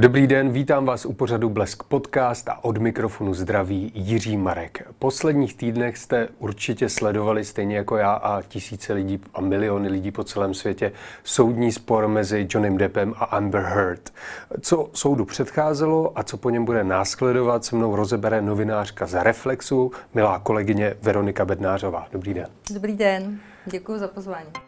Dobrý 0.00 0.26
den, 0.26 0.50
vítám 0.50 0.84
vás 0.84 1.06
u 1.06 1.12
pořadu 1.12 1.48
Blesk 1.48 1.82
Podcast 1.82 2.48
a 2.48 2.64
od 2.64 2.78
mikrofonu 2.78 3.34
zdraví 3.34 3.92
Jiří 3.94 4.36
Marek. 4.36 4.88
Posledních 4.98 5.56
týdnech 5.56 5.98
jste 5.98 6.28
určitě 6.38 6.88
sledovali, 6.88 7.44
stejně 7.44 7.76
jako 7.76 7.96
já 7.96 8.12
a 8.12 8.42
tisíce 8.42 8.92
lidí 8.92 9.20
a 9.34 9.40
miliony 9.40 9.88
lidí 9.88 10.10
po 10.10 10.24
celém 10.24 10.54
světě, 10.54 10.92
soudní 11.24 11.72
spor 11.72 12.08
mezi 12.08 12.46
Johnnym 12.50 12.76
Deppem 12.78 13.14
a 13.16 13.24
Amber 13.24 13.62
Heard. 13.62 14.12
Co 14.60 14.90
soudu 14.92 15.24
předcházelo 15.24 16.18
a 16.18 16.22
co 16.22 16.36
po 16.36 16.50
něm 16.50 16.64
bude 16.64 16.84
následovat, 16.84 17.64
se 17.64 17.76
mnou 17.76 17.96
rozebere 17.96 18.42
novinářka 18.42 19.06
za 19.06 19.22
Reflexu, 19.22 19.92
milá 20.14 20.38
kolegyně 20.38 20.94
Veronika 21.02 21.44
Bednářová. 21.44 22.06
Dobrý 22.12 22.34
den. 22.34 22.46
Dobrý 22.70 22.96
den, 22.96 23.38
děkuji 23.66 23.98
za 23.98 24.08
pozvání. 24.08 24.65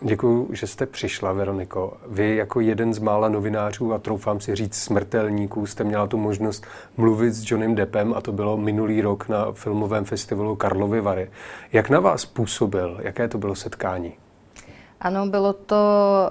Děkuji, 0.00 0.48
že 0.52 0.66
jste 0.66 0.86
přišla, 0.86 1.32
Veroniko. 1.32 1.96
Vy 2.08 2.36
jako 2.36 2.60
jeden 2.60 2.94
z 2.94 2.98
mála 2.98 3.28
novinářů 3.28 3.94
a 3.94 3.98
troufám 3.98 4.40
si 4.40 4.54
říct 4.54 4.74
smrtelníků 4.74 5.66
jste 5.66 5.84
měla 5.84 6.06
tu 6.06 6.16
možnost 6.16 6.66
mluvit 6.96 7.34
s 7.34 7.50
Johnnym 7.50 7.74
Deppem 7.74 8.14
a 8.14 8.20
to 8.20 8.32
bylo 8.32 8.56
minulý 8.56 9.02
rok 9.02 9.28
na 9.28 9.52
filmovém 9.52 10.04
festivalu 10.04 10.56
Karlovy 10.56 11.00
Vary. 11.00 11.30
Jak 11.72 11.90
na 11.90 12.00
vás 12.00 12.24
působil? 12.24 12.98
Jaké 13.02 13.28
to 13.28 13.38
bylo 13.38 13.54
setkání? 13.54 14.12
Ano, 15.00 15.26
bylo 15.26 15.52
to 15.52 15.76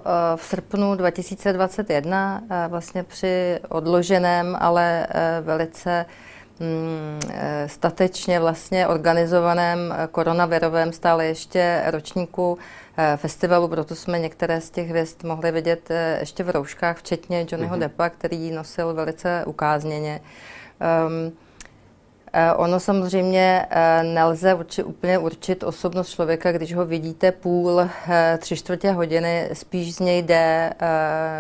eh, 0.05 0.37
v 0.37 0.43
srpnu 0.43 0.95
2021, 0.95 2.41
eh, 2.49 2.67
vlastně 2.67 3.03
při 3.03 3.59
odloženém, 3.69 4.57
ale 4.59 5.07
eh, 5.09 5.41
velice 5.41 6.05
statečně 7.67 8.39
vlastně 8.39 8.87
organizovaném 8.87 9.93
koronavirovém 10.11 10.93
stále 10.93 11.25
ještě 11.25 11.83
ročníku 11.85 12.57
Eh, 12.97 13.17
festivalu, 13.17 13.67
proto 13.67 13.95
jsme 13.95 14.19
některé 14.19 14.61
z 14.61 14.69
těch 14.69 14.89
hvězd 14.89 15.23
mohli 15.23 15.51
vidět 15.51 15.91
eh, 15.91 16.17
ještě 16.19 16.43
v 16.43 16.49
rouškách, 16.49 16.97
včetně 16.97 17.45
Johnnyho 17.51 17.75
mm-hmm. 17.75 17.79
Deppa, 17.79 18.09
který 18.09 18.51
nosil 18.51 18.93
velice 18.93 19.43
ukázněně. 19.45 20.21
Um, 21.07 21.37
Ono 22.55 22.79
samozřejmě 22.79 23.65
nelze 24.03 24.53
urči, 24.53 24.83
úplně 24.83 25.17
určit 25.17 25.63
osobnost 25.63 26.09
člověka, 26.09 26.51
když 26.51 26.75
ho 26.75 26.85
vidíte 26.85 27.31
půl, 27.31 27.89
tři 28.37 28.55
čtvrtě 28.55 28.91
hodiny, 28.91 29.49
spíš 29.53 29.95
z 29.95 29.99
něj 29.99 30.21
jde 30.21 30.73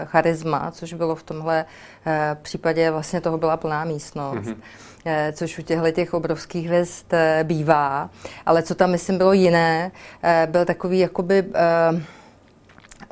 charisma, 0.05 0.71
což 0.71 0.93
bylo 0.93 1.15
v 1.15 1.23
tomhle 1.23 1.65
případě 2.41 2.91
vlastně 2.91 3.21
toho 3.21 3.37
byla 3.37 3.57
plná 3.57 3.83
místnost. 3.83 4.45
Mm-hmm. 4.47 4.57
Eh, 5.05 5.33
což 5.35 5.59
u 5.59 5.61
těchto 5.61 5.91
těch 5.91 6.13
obrovských 6.13 6.67
hvězd 6.67 7.13
eh, 7.13 7.43
bývá. 7.43 8.09
Ale 8.45 8.63
co 8.63 8.75
tam, 8.75 8.91
myslím, 8.91 9.17
bylo 9.17 9.33
jiné, 9.33 9.91
eh, 10.23 10.47
byl 10.51 10.65
takový 10.65 10.99
jakoby 10.99 11.43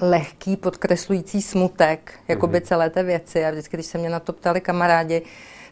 lehký 0.02 0.58
podkreslující 0.58 1.42
smutek, 1.42 2.14
jakoby 2.28 2.58
mm-hmm. 2.58 2.67
celé 2.67 2.89
té 2.89 3.03
věci. 3.03 3.45
A 3.45 3.52
vždycky, 3.52 3.78
když 3.78 3.86
se 3.86 3.98
mě 3.98 4.09
na 4.09 4.20
to 4.20 4.33
ptali 4.33 4.61
kamarádi, 4.61 5.22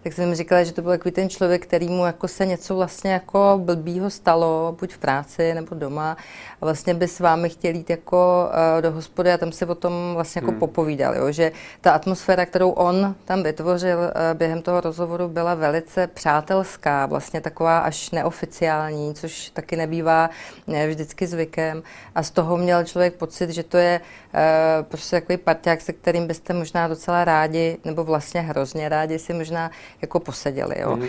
tak 0.03 0.13
jsem 0.13 0.29
mi 0.29 0.35
říkala, 0.35 0.63
že 0.63 0.73
to 0.73 0.81
byl 0.81 0.91
takový 0.91 1.11
ten 1.11 1.29
člověk, 1.29 1.63
kterýmu 1.63 2.05
jako 2.05 2.27
se 2.27 2.45
něco 2.45 2.75
vlastně 2.75 3.11
jako 3.11 3.59
blbýho 3.63 4.09
stalo, 4.09 4.75
buď 4.79 4.93
v 4.93 4.97
práci 4.97 5.53
nebo 5.53 5.75
doma 5.75 6.17
a 6.61 6.65
vlastně 6.65 6.93
by 6.93 7.07
s 7.07 7.19
vámi 7.19 7.49
chtěl 7.49 7.75
jít 7.75 7.89
jako 7.89 8.49
uh, 8.49 8.81
do 8.81 8.91
hospody 8.91 9.31
a 9.31 9.37
tam 9.37 9.51
si 9.51 9.65
o 9.65 9.75
tom 9.75 9.93
vlastně 10.13 10.39
jako 10.39 10.51
hmm. 10.51 10.59
popovídal, 10.59 11.15
jo? 11.15 11.31
že 11.31 11.51
ta 11.81 11.91
atmosféra, 11.91 12.45
kterou 12.45 12.69
on 12.69 13.15
tam 13.25 13.43
vytvořil 13.43 13.97
uh, 13.97 14.37
během 14.37 14.61
toho 14.61 14.81
rozhovoru, 14.81 15.27
byla 15.27 15.53
velice 15.53 16.07
přátelská, 16.07 17.05
vlastně 17.05 17.41
taková 17.41 17.79
až 17.79 18.11
neoficiální, 18.11 19.13
což 19.13 19.49
taky 19.49 19.75
nebývá 19.75 20.29
ne, 20.67 20.87
vždycky 20.87 21.27
zvykem 21.27 21.83
a 22.15 22.23
z 22.23 22.31
toho 22.31 22.57
měl 22.57 22.83
člověk 22.83 23.13
pocit, 23.13 23.49
že 23.49 23.63
to 23.63 23.77
je 23.77 24.01
uh, 24.33 24.39
prostě 24.85 25.15
takový 25.15 25.37
parťák, 25.37 25.81
se 25.81 25.93
kterým 25.93 26.27
byste 26.27 26.53
možná 26.53 26.87
docela 26.87 27.25
rádi, 27.25 27.77
nebo 27.85 28.03
vlastně 28.03 28.41
hrozně 28.41 28.89
rádi 28.89 29.19
si 29.19 29.33
možná 29.33 29.71
jako 30.01 30.19
poseděli. 30.19 30.75
Jo? 30.79 30.95
Mm. 30.95 31.07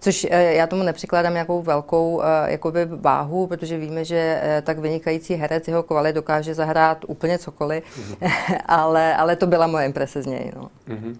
Což 0.00 0.24
uh, 0.24 0.30
já 0.30 0.66
tomu 0.66 0.82
nepřikládám 0.82 1.32
nějakou 1.32 1.62
velkou 1.62 2.16
uh, 2.16 2.24
jakoby 2.46 2.84
váhu, 2.84 3.46
protože 3.46 3.78
víme, 3.78 4.04
že 4.04 4.42
uh, 4.42 4.64
tak 4.64 4.78
vynikající 4.78 5.34
herec, 5.34 5.68
jeho 5.68 5.82
kvalit 5.82 6.14
dokáže 6.14 6.54
zahrát 6.54 7.04
úplně 7.06 7.38
cokoliv, 7.38 7.84
mm. 7.98 8.30
ale, 8.66 9.16
ale 9.16 9.36
to 9.36 9.46
byla 9.46 9.66
moje 9.66 9.86
imprese 9.86 10.22
z 10.22 10.26
něj. 10.26 10.52
No. 10.56 10.70
Mm. 10.86 11.18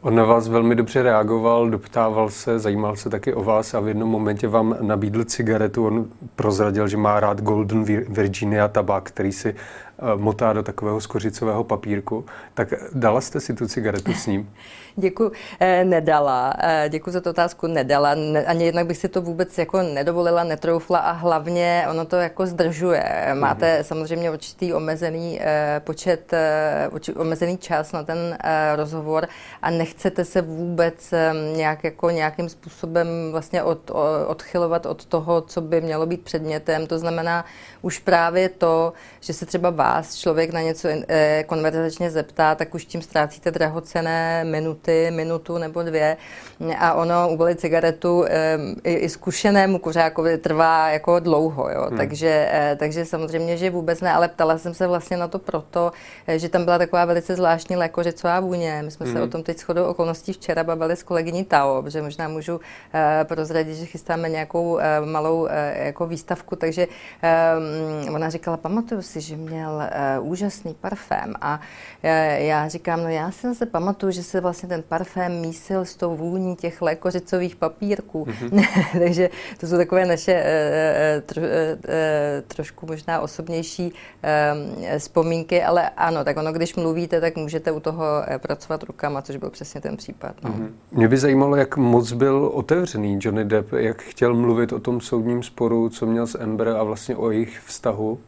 On 0.00 0.14
na 0.14 0.24
vás 0.24 0.48
velmi 0.48 0.74
dobře 0.74 1.02
reagoval, 1.02 1.70
doptával 1.70 2.30
se, 2.30 2.58
zajímal 2.58 2.96
se 2.96 3.10
taky 3.10 3.34
o 3.34 3.44
vás 3.44 3.74
a 3.74 3.80
v 3.80 3.88
jednom 3.88 4.08
momentě 4.08 4.48
vám 4.48 4.76
nabídl 4.80 5.24
cigaretu. 5.24 5.86
On 5.86 6.06
prozradil, 6.36 6.88
že 6.88 6.96
má 6.96 7.20
rád 7.20 7.40
Golden 7.40 7.84
Virginia 8.08 8.68
tabák, 8.68 9.04
který 9.04 9.32
si 9.32 9.54
Eh, 10.02 10.16
motá 10.16 10.52
do 10.52 10.62
takového 10.62 11.00
skořicového 11.00 11.64
papírku. 11.64 12.24
Tak 12.54 12.74
dala 12.92 13.20
jste 13.20 13.40
si 13.40 13.54
tu 13.54 13.68
cigaretu 13.68 14.12
s 14.12 14.26
ním? 14.26 14.50
Děkuji. 14.96 15.32
Eh, 15.60 15.84
nedala. 15.84 16.54
Eh, 16.58 16.88
Děkuji 16.88 17.10
za 17.10 17.20
tu 17.20 17.30
otázku. 17.30 17.66
Nedala. 17.66 18.10
Ani 18.46 18.64
jednak 18.64 18.86
bych 18.86 18.96
si 18.96 19.08
to 19.08 19.22
vůbec 19.22 19.58
jako 19.58 19.82
nedovolila, 19.82 20.44
netroufla 20.44 20.98
a 20.98 21.12
hlavně 21.12 21.86
ono 21.90 22.04
to 22.04 22.16
jako 22.16 22.46
zdržuje. 22.46 23.28
Máte 23.34 23.78
mm-hmm. 23.78 23.84
samozřejmě 23.84 24.30
určitý 24.30 24.74
omezený 24.74 25.40
počet, 25.78 26.32
omezený 27.16 27.58
čas 27.58 27.92
na 27.92 28.02
ten 28.02 28.38
rozhovor 28.76 29.28
a 29.62 29.70
nechcete 29.70 30.24
se 30.24 30.42
vůbec 30.42 31.14
nějak 31.56 31.84
jako 31.84 32.10
nějakým 32.10 32.48
způsobem 32.48 33.08
vlastně 33.30 33.62
od, 33.62 33.90
odchylovat 34.26 34.86
od 34.86 35.04
toho, 35.04 35.40
co 35.40 35.60
by 35.60 35.80
mělo 35.80 36.06
být 36.06 36.22
předmětem. 36.22 36.86
To 36.86 36.98
znamená 36.98 37.44
už 37.82 37.98
právě 37.98 38.48
to, 38.48 38.92
že 39.20 39.32
se 39.32 39.46
třeba 39.46 39.70
vás 39.70 40.16
člověk 40.16 40.52
na 40.52 40.62
něco 40.62 40.88
eh, 41.08 41.44
konverzačně 41.46 42.10
zeptá, 42.10 42.54
tak 42.54 42.74
už 42.74 42.84
tím 42.84 43.02
ztrácíte 43.02 43.50
drahocené 43.50 44.44
minuty, 44.44 45.10
minutu 45.10 45.58
nebo 45.58 45.82
dvě. 45.82 46.16
A 46.78 46.94
ono 46.94 47.28
uvolit 47.30 47.60
cigaretu 47.60 48.24
eh, 48.28 48.58
i, 48.84 48.94
i 48.94 49.08
zkušenému 49.08 49.78
kuřákovi 49.78 50.38
trvá 50.38 50.90
jako 50.90 51.20
dlouho. 51.20 51.70
Jo? 51.70 51.86
Hmm. 51.88 51.98
Takže, 51.98 52.48
eh, 52.52 52.76
takže 52.78 53.04
samozřejmě, 53.04 53.56
že 53.56 53.70
vůbec 53.70 54.00
ne, 54.00 54.12
ale 54.12 54.28
ptala 54.28 54.58
jsem 54.58 54.74
se 54.74 54.86
vlastně 54.86 55.16
na 55.16 55.28
to 55.28 55.38
proto, 55.38 55.92
že 56.36 56.48
tam 56.48 56.64
byla 56.64 56.78
taková 56.78 57.04
velice 57.04 57.36
zvláštní 57.36 57.76
lékořicová 57.76 58.40
vůně. 58.40 58.82
My 58.84 58.90
jsme 58.90 59.06
hmm. 59.06 59.14
se 59.14 59.22
o 59.22 59.26
tom 59.26 59.42
teď 59.48 59.58
shodou 59.58 59.84
okolností 59.84 60.32
včera 60.32 60.64
bavili 60.64 60.96
s 60.96 61.02
kolegyní 61.02 61.44
Tao, 61.44 61.82
protože 61.82 62.02
možná 62.02 62.28
můžu 62.28 62.60
prozradit, 63.24 63.76
že 63.76 63.86
chystáme 63.86 64.28
nějakou 64.28 64.78
malou 65.04 65.48
jako 65.74 66.06
výstavku, 66.06 66.56
takže 66.56 66.86
ona 68.14 68.30
říkala, 68.30 68.56
pamatuju 68.56 69.02
si, 69.02 69.20
že 69.20 69.36
měl 69.36 69.82
uh, 70.20 70.28
úžasný 70.30 70.74
parfém. 70.74 71.34
A 71.40 71.60
uh, 72.04 72.10
já 72.44 72.68
říkám, 72.68 73.02
no 73.02 73.08
já 73.08 73.30
si 73.30 73.54
se 73.54 73.66
pamatuju, 73.66 74.12
že 74.12 74.22
se 74.22 74.40
vlastně 74.40 74.68
ten 74.68 74.82
parfém 74.82 75.40
mísil 75.40 75.84
s 75.84 75.96
tou 75.96 76.16
vůní 76.16 76.56
těch 76.56 76.82
lékořicových 76.82 77.56
papírků. 77.56 78.24
Mm-hmm. 78.24 78.68
Takže 78.98 79.30
to 79.60 79.66
jsou 79.66 79.76
takové 79.76 80.06
naše 80.06 80.42
uh, 80.42 81.22
tro, 81.26 81.42
uh, 81.42 81.48
trošku 82.48 82.86
možná 82.86 83.20
osobnější 83.20 83.92
uh, 83.92 84.98
vzpomínky, 84.98 85.62
ale 85.62 85.90
ano, 85.96 86.24
tak 86.24 86.36
ono, 86.36 86.52
když 86.52 86.74
mluvíte, 86.74 87.20
tak 87.20 87.36
můžete 87.36 87.72
u 87.72 87.80
toho 87.80 88.04
pracovat 88.38 88.82
rukama, 88.82 89.22
což 89.22 89.36
byl 89.38 89.50
přesně 89.50 89.80
ten 89.80 89.96
případ. 89.96 90.36
No. 90.42 90.50
Mm-hmm. 90.50 90.70
Mě 90.92 91.08
by 91.08 91.16
zajímalo, 91.16 91.56
jak 91.56 91.76
moc 91.76 92.12
byl 92.12 92.50
otevřený 92.54 93.18
Johnny 93.22 93.44
Depp, 93.44 93.72
jak 93.72 94.02
chtěl 94.02 94.34
mluvit 94.34 94.72
o 94.72 94.80
tom 94.80 95.00
soudním 95.00 95.42
sporu, 95.42 95.88
co 95.88 96.06
měl 96.06 96.26
s 96.26 96.38
Amber 96.38 96.68
a 96.68 96.82
vlastně 96.82 97.16
o 97.16 97.30
jejich 97.30 97.60
vztahu. 97.66 98.18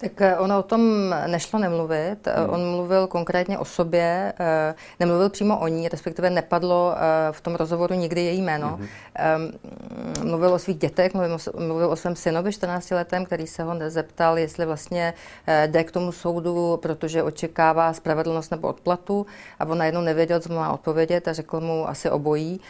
Tak 0.00 0.20
eh, 0.20 0.38
ono 0.38 0.58
o 0.58 0.62
tom 0.62 1.14
nešlo 1.26 1.58
nemluvit. 1.58 2.26
Eh, 2.26 2.40
hmm. 2.40 2.50
On 2.50 2.70
mluvil 2.70 3.06
konkrétně 3.06 3.58
o 3.58 3.64
sobě, 3.64 4.32
eh, 4.40 4.74
nemluvil 5.00 5.28
přímo 5.28 5.58
o 5.58 5.68
ní, 5.68 5.88
respektive 5.88 6.30
nepadlo 6.30 6.94
v 7.30 7.40
tom 7.40 7.54
rozhovoru 7.54 7.94
nikdy 7.94 8.20
její 8.20 8.42
jméno. 8.42 8.78
Hmm. 8.78 9.52
Mluvil 10.24 10.54
o 10.54 10.58
svých 10.58 10.78
dětech, 10.78 11.14
mluvil 11.14 11.34
o, 11.34 11.60
mluvil 11.60 11.90
o 11.90 11.96
svém 11.96 12.16
synovi 12.16 12.52
14 12.52 12.90
letem, 12.90 13.24
který 13.24 13.46
se 13.46 13.62
ho 13.62 13.74
zeptal, 13.88 14.38
jestli 14.38 14.66
vlastně 14.66 15.14
jde 15.66 15.84
k 15.84 15.90
tomu 15.90 16.12
soudu, 16.12 16.76
protože 16.82 17.22
očekává 17.22 17.92
spravedlnost 17.92 18.50
nebo 18.50 18.68
odplatu. 18.68 19.26
A 19.58 19.64
on 19.64 19.78
najednou 19.78 20.00
nevěděl, 20.00 20.40
co 20.40 20.52
má 20.52 20.72
odpovědět 20.72 21.28
a 21.28 21.32
řekl 21.32 21.60
mu 21.60 21.88
asi 21.88 22.10
obojí, 22.10 22.60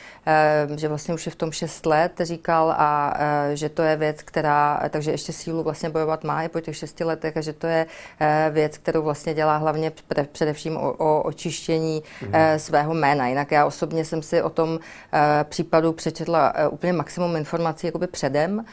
že 0.76 0.88
vlastně 0.88 1.15
už 1.15 1.26
je 1.26 1.33
v 1.33 1.37
tom 1.37 1.53
6 1.53 1.87
let, 1.87 2.12
říkal, 2.21 2.75
a 2.79 3.15
že 3.55 3.69
to 3.69 3.83
je 3.83 3.97
věc, 3.97 4.23
která, 4.23 4.81
takže 4.91 5.11
ještě 5.11 5.33
sílu 5.33 5.62
vlastně 5.62 5.91
bojovat 5.91 6.25
má 6.25 6.43
i 6.43 6.49
po 6.49 6.61
těch 6.61 6.76
6 6.76 7.00
letech 7.00 7.20
letech 7.21 7.37
a 7.37 7.41
že 7.41 7.53
to 7.53 7.67
je 7.67 7.87
eh, 8.21 8.51
věc, 8.53 8.79
kterou 8.79 9.03
vlastně 9.03 9.35
dělá 9.35 9.57
hlavně 9.57 9.93
především 10.33 10.77
o, 10.77 10.93
o 10.93 11.23
očištění 11.23 12.03
mm. 12.23 12.33
svého 12.57 12.95
jména. 12.95 13.29
Jinak 13.29 13.53
já 13.53 13.67
osobně 13.67 14.05
jsem 14.05 14.23
si 14.23 14.43
o 14.43 14.51
tom 14.51 14.79
eh, 15.13 15.45
případu 15.45 15.93
přečetla 15.93 16.53
úplně 16.71 16.93
maximum 16.93 17.37
informací 17.37 17.87
jakoby 17.87 18.07
předem, 18.07 18.65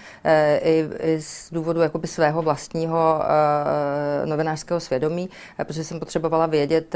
i, 0.62 0.90
i 1.00 1.22
z 1.22 1.50
důvodu 1.52 1.82
jakoby 1.82 2.08
svého 2.08 2.42
vlastního 2.42 3.22
novinářského 4.26 4.80
svědomí, 4.80 5.30
protože 5.58 5.84
jsem 5.84 6.00
potřebovala 6.00 6.46
vědět, 6.46 6.96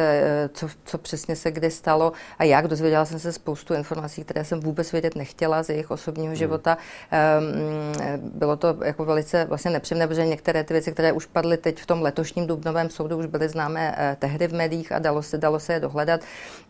co, 0.54 0.68
co 0.86 0.98
přesně 0.98 1.36
se 1.36 1.52
kdy 1.52 1.72
stalo 1.72 2.12
a 2.40 2.44
jak. 2.44 2.68
Dozvěděla 2.68 3.06
jsem 3.06 3.20
se 3.20 3.32
spoustu 3.32 3.74
informací, 3.74 4.24
které 4.24 4.46
jsem 4.46 4.60
vůbec 4.60 4.92
vědět 4.92 5.16
nechtěla 5.16 5.64
z 5.64 5.70
jejich 5.70 5.92
osobního 5.92 6.30
mm. 6.30 6.36
života. 6.36 6.78
Ehm, 7.12 8.22
bylo 8.34 8.56
to 8.56 8.78
jako 8.84 9.06
velice 9.06 9.46
vlastně 9.46 9.72
nepříjemné, 9.72 10.08
protože 10.08 10.26
některé 10.26 10.64
ty 10.64 10.74
věci, 10.74 10.92
které 10.92 11.12
už 11.12 11.26
padly 11.42 11.58
teď 11.58 11.82
v 11.82 11.86
tom 11.86 12.02
letošním 12.02 12.48
dubnovém 12.48 12.90
soudu, 12.90 13.18
už 13.18 13.26
byly 13.26 13.50
známé 13.50 13.96
eh, 13.98 14.16
tehdy 14.20 14.48
v 14.48 14.54
médiích 14.54 14.92
a 14.92 15.00
dalo 15.00 15.22
se, 15.22 15.38
dalo 15.38 15.60
se 15.60 15.74
je 15.74 15.80
dohledat. 15.80 16.22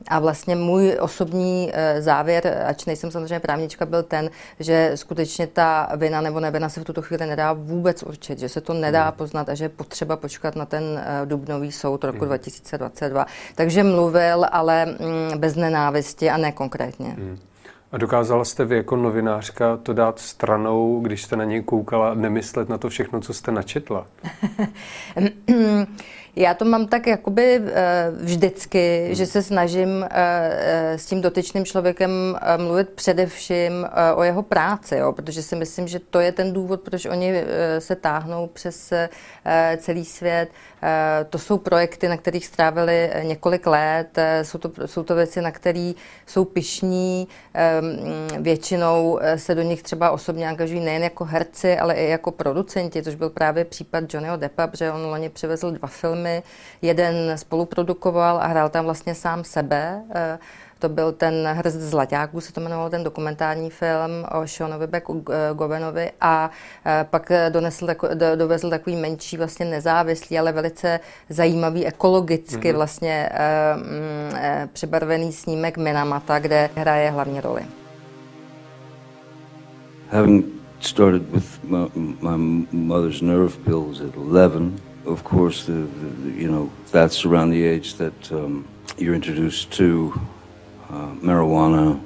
A 0.08 0.20
vlastně 0.20 0.56
můj 0.56 0.98
osobní 1.00 1.72
eh, 1.74 2.02
závěr, 2.02 2.64
ač 2.68 2.86
nejsem 2.86 3.12
samozřejmě 3.12 3.40
právnička, 3.40 3.86
byl 3.86 4.04
ten, 4.04 4.30
že 4.60 4.92
skutečně 4.96 5.48
ta 5.48 5.92
vina 5.96 6.22
nebo 6.22 6.40
nevina 6.40 6.70
se 6.70 6.82
v 6.82 6.84
tuto 6.84 7.02
chvíli 7.02 7.26
nedá 7.26 7.54
vůbec 7.54 8.04
určit, 8.04 8.40
že 8.40 8.50
se 8.50 8.62
to 8.62 8.74
nedá 8.74 9.04
hmm. 9.04 9.18
poznat 9.18 9.50
a 9.50 9.56
že 9.56 9.66
je 9.66 9.70
potřeba 9.70 10.16
počkat 10.16 10.56
na 10.56 10.66
ten 10.66 10.84
eh, 10.84 11.26
dubnový 11.26 11.72
soud 11.72 12.04
roku 12.04 12.20
hmm. 12.20 12.28
2022. 12.28 13.26
Takže 13.56 13.84
mluvil, 13.84 14.46
ale 14.52 14.86
mm, 14.86 15.40
bez 15.40 15.56
nenávisti 15.56 16.30
a 16.30 16.38
ne 16.38 16.52
konkrétně. 16.52 17.10
Hmm. 17.10 17.51
A 17.92 17.98
dokázala 17.98 18.46
jste 18.46 18.66
vy 18.66 18.76
jako 18.76 18.96
novinářka 18.96 19.78
to 19.78 19.94
dát 19.94 20.20
stranou, 20.20 21.00
když 21.02 21.24
jste 21.24 21.36
na 21.36 21.44
něj 21.44 21.64
koukala, 21.64 22.14
nemyslet 22.14 22.70
na 22.70 22.78
to 22.78 22.90
všechno, 22.90 23.22
co 23.22 23.34
jste 23.34 23.52
načetla? 23.52 24.08
Já 26.36 26.54
to 26.54 26.66
mám 26.66 26.88
tak 26.88 27.08
jakoby 27.08 27.62
eh, 27.66 28.12
vždycky, 28.12 29.10
že 29.12 29.26
se 29.26 29.44
snažím 29.44 30.04
eh, 30.04 30.08
eh, 30.12 30.98
s 30.98 31.06
tím 31.06 31.22
dotyčným 31.22 31.66
člověkem 31.66 32.12
mluvit 32.58 32.90
především 32.90 33.88
o 34.16 34.24
jeho 34.24 34.44
práci, 34.44 34.96
jo, 34.96 35.12
protože 35.12 35.44
si 35.44 35.56
myslím, 35.56 35.88
že 35.88 36.00
to 36.00 36.20
je 36.20 36.32
ten 36.32 36.54
důvod, 36.54 36.82
proč 36.82 37.06
oni 37.06 37.44
se 37.80 37.96
táhnou 37.96 38.48
přes 38.48 38.94
celý 39.78 40.06
svět. 40.06 40.50
To 41.30 41.40
jsou 41.40 41.58
projekty, 41.58 42.08
na 42.08 42.18
kterých 42.18 42.46
strávili 42.46 43.12
několik 43.24 43.68
let, 43.68 44.20
jsou 44.42 44.58
to, 44.58 44.88
jsou 44.88 45.04
to 45.04 45.16
věci, 45.16 45.42
na 45.42 45.52
které 45.52 45.94
jsou 46.26 46.46
pišní, 46.46 47.28
většinou 48.40 49.20
se 49.36 49.56
do 49.56 49.62
nich 49.62 49.84
třeba 49.84 50.12
osobně 50.12 50.48
angažují 50.48 50.80
nejen 50.80 51.04
jako 51.04 51.26
herci, 51.26 51.78
ale 51.78 51.94
i 51.94 52.10
jako 52.10 52.32
producenti, 52.32 53.04
což 53.04 53.16
byl 53.16 53.30
právě 53.30 53.66
případ 53.66 54.14
Johnnyho 54.14 54.38
Deppa, 54.38 54.68
protože 54.68 54.92
on 54.92 55.06
loni 55.06 55.30
přivezl 55.30 55.72
dva 55.72 55.88
filmy, 55.88 56.21
filmy. 56.22 56.44
Jeden 56.82 57.38
spoluprodukoval 57.38 58.38
a 58.38 58.48
hrál 58.48 58.70
tam 58.70 58.86
vlastně 58.86 59.16
sám 59.16 59.44
sebe. 59.44 60.02
Eh, 60.16 60.40
to 60.80 60.90
byl 60.90 61.12
ten 61.12 61.48
Hrst 61.48 61.80
zlaťáků, 61.80 62.42
se 62.42 62.54
to 62.54 62.62
jmenoval 62.62 62.90
ten 62.90 63.04
dokumentární 63.04 63.70
film 63.70 64.26
o 64.32 64.48
Seanovi 64.48 64.88
Govenovi 65.54 66.12
a 66.22 66.50
eh, 66.86 67.06
pak 67.10 67.32
donesl, 67.50 67.88
dovezl 68.36 68.70
takový 68.70 68.96
menší, 68.96 69.38
vlastně 69.38 69.66
nezávislý, 69.66 70.40
ale 70.40 70.52
velice 70.52 71.00
zajímavý, 71.30 71.86
ekologicky 71.86 72.58
mm-hmm. 72.58 72.76
vlastně 72.76 73.30
e, 73.34 74.70
přebarvený 74.74 75.32
snímek 75.32 75.78
Minamata, 75.78 76.40
kde 76.40 76.70
hraje 76.76 77.12
hlavní 77.12 77.42
roli. 77.42 77.62
Having 80.10 80.46
started 80.80 81.22
with 81.32 81.64
my, 81.64 81.88
my 82.22 82.66
mother's 82.72 83.22
nerve 83.22 83.58
pills 83.66 84.02
at 84.02 84.16
11, 84.16 84.91
of 85.06 85.24
course, 85.24 85.66
the, 85.66 85.74
the, 85.74 86.32
you 86.32 86.50
know 86.50 86.72
that's 86.92 87.26
around 87.26 87.50
the 87.50 87.64
age 87.64 87.96
that 87.96 88.32
um, 88.32 88.68
you're 88.98 89.16
introduced 89.16 89.72
to 89.74 90.20
uh, 90.90 91.14
marijuana. 91.16 92.02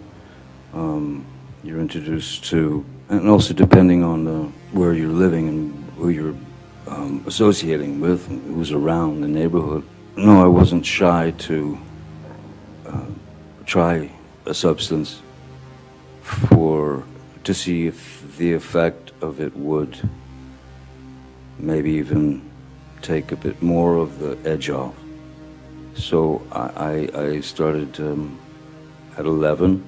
Um, 0.74 1.26
you're 1.64 1.80
introduced 1.80 2.46
to, 2.46 2.86
and 3.10 3.28
also 3.28 3.54
depending 3.54 4.04
on 4.04 4.28
uh, 4.28 4.44
where 4.72 4.94
you're 4.94 5.10
living 5.10 5.48
and 5.48 5.92
who 5.98 6.10
you're 6.10 6.36
um, 6.88 7.24
associating 7.26 8.00
with, 8.00 8.28
who's 8.28 8.72
around 8.72 9.22
the 9.22 9.28
neighborhood. 9.28 9.84
No, 10.16 10.44
I 10.44 10.48
wasn't 10.48 10.86
shy 10.86 11.34
to 11.40 11.78
uh, 12.86 13.06
try 13.66 14.12
a 14.46 14.54
substance 14.54 15.22
for 16.22 17.04
to 17.44 17.54
see 17.54 17.88
if 17.88 18.38
the 18.38 18.54
effect 18.54 19.12
of 19.22 19.40
it 19.40 19.56
would 19.56 20.10
maybe 21.58 21.92
even 21.92 22.42
take 23.06 23.32
a 23.32 23.36
bit 23.36 23.62
more 23.62 23.98
of 23.98 24.18
the 24.20 24.38
edge 24.50 24.70
off. 24.70 24.96
So 25.96 26.42
I, 26.52 27.10
I, 27.14 27.40
started 27.42 28.00
um, 28.00 28.40
at 29.18 29.26
11 29.26 29.84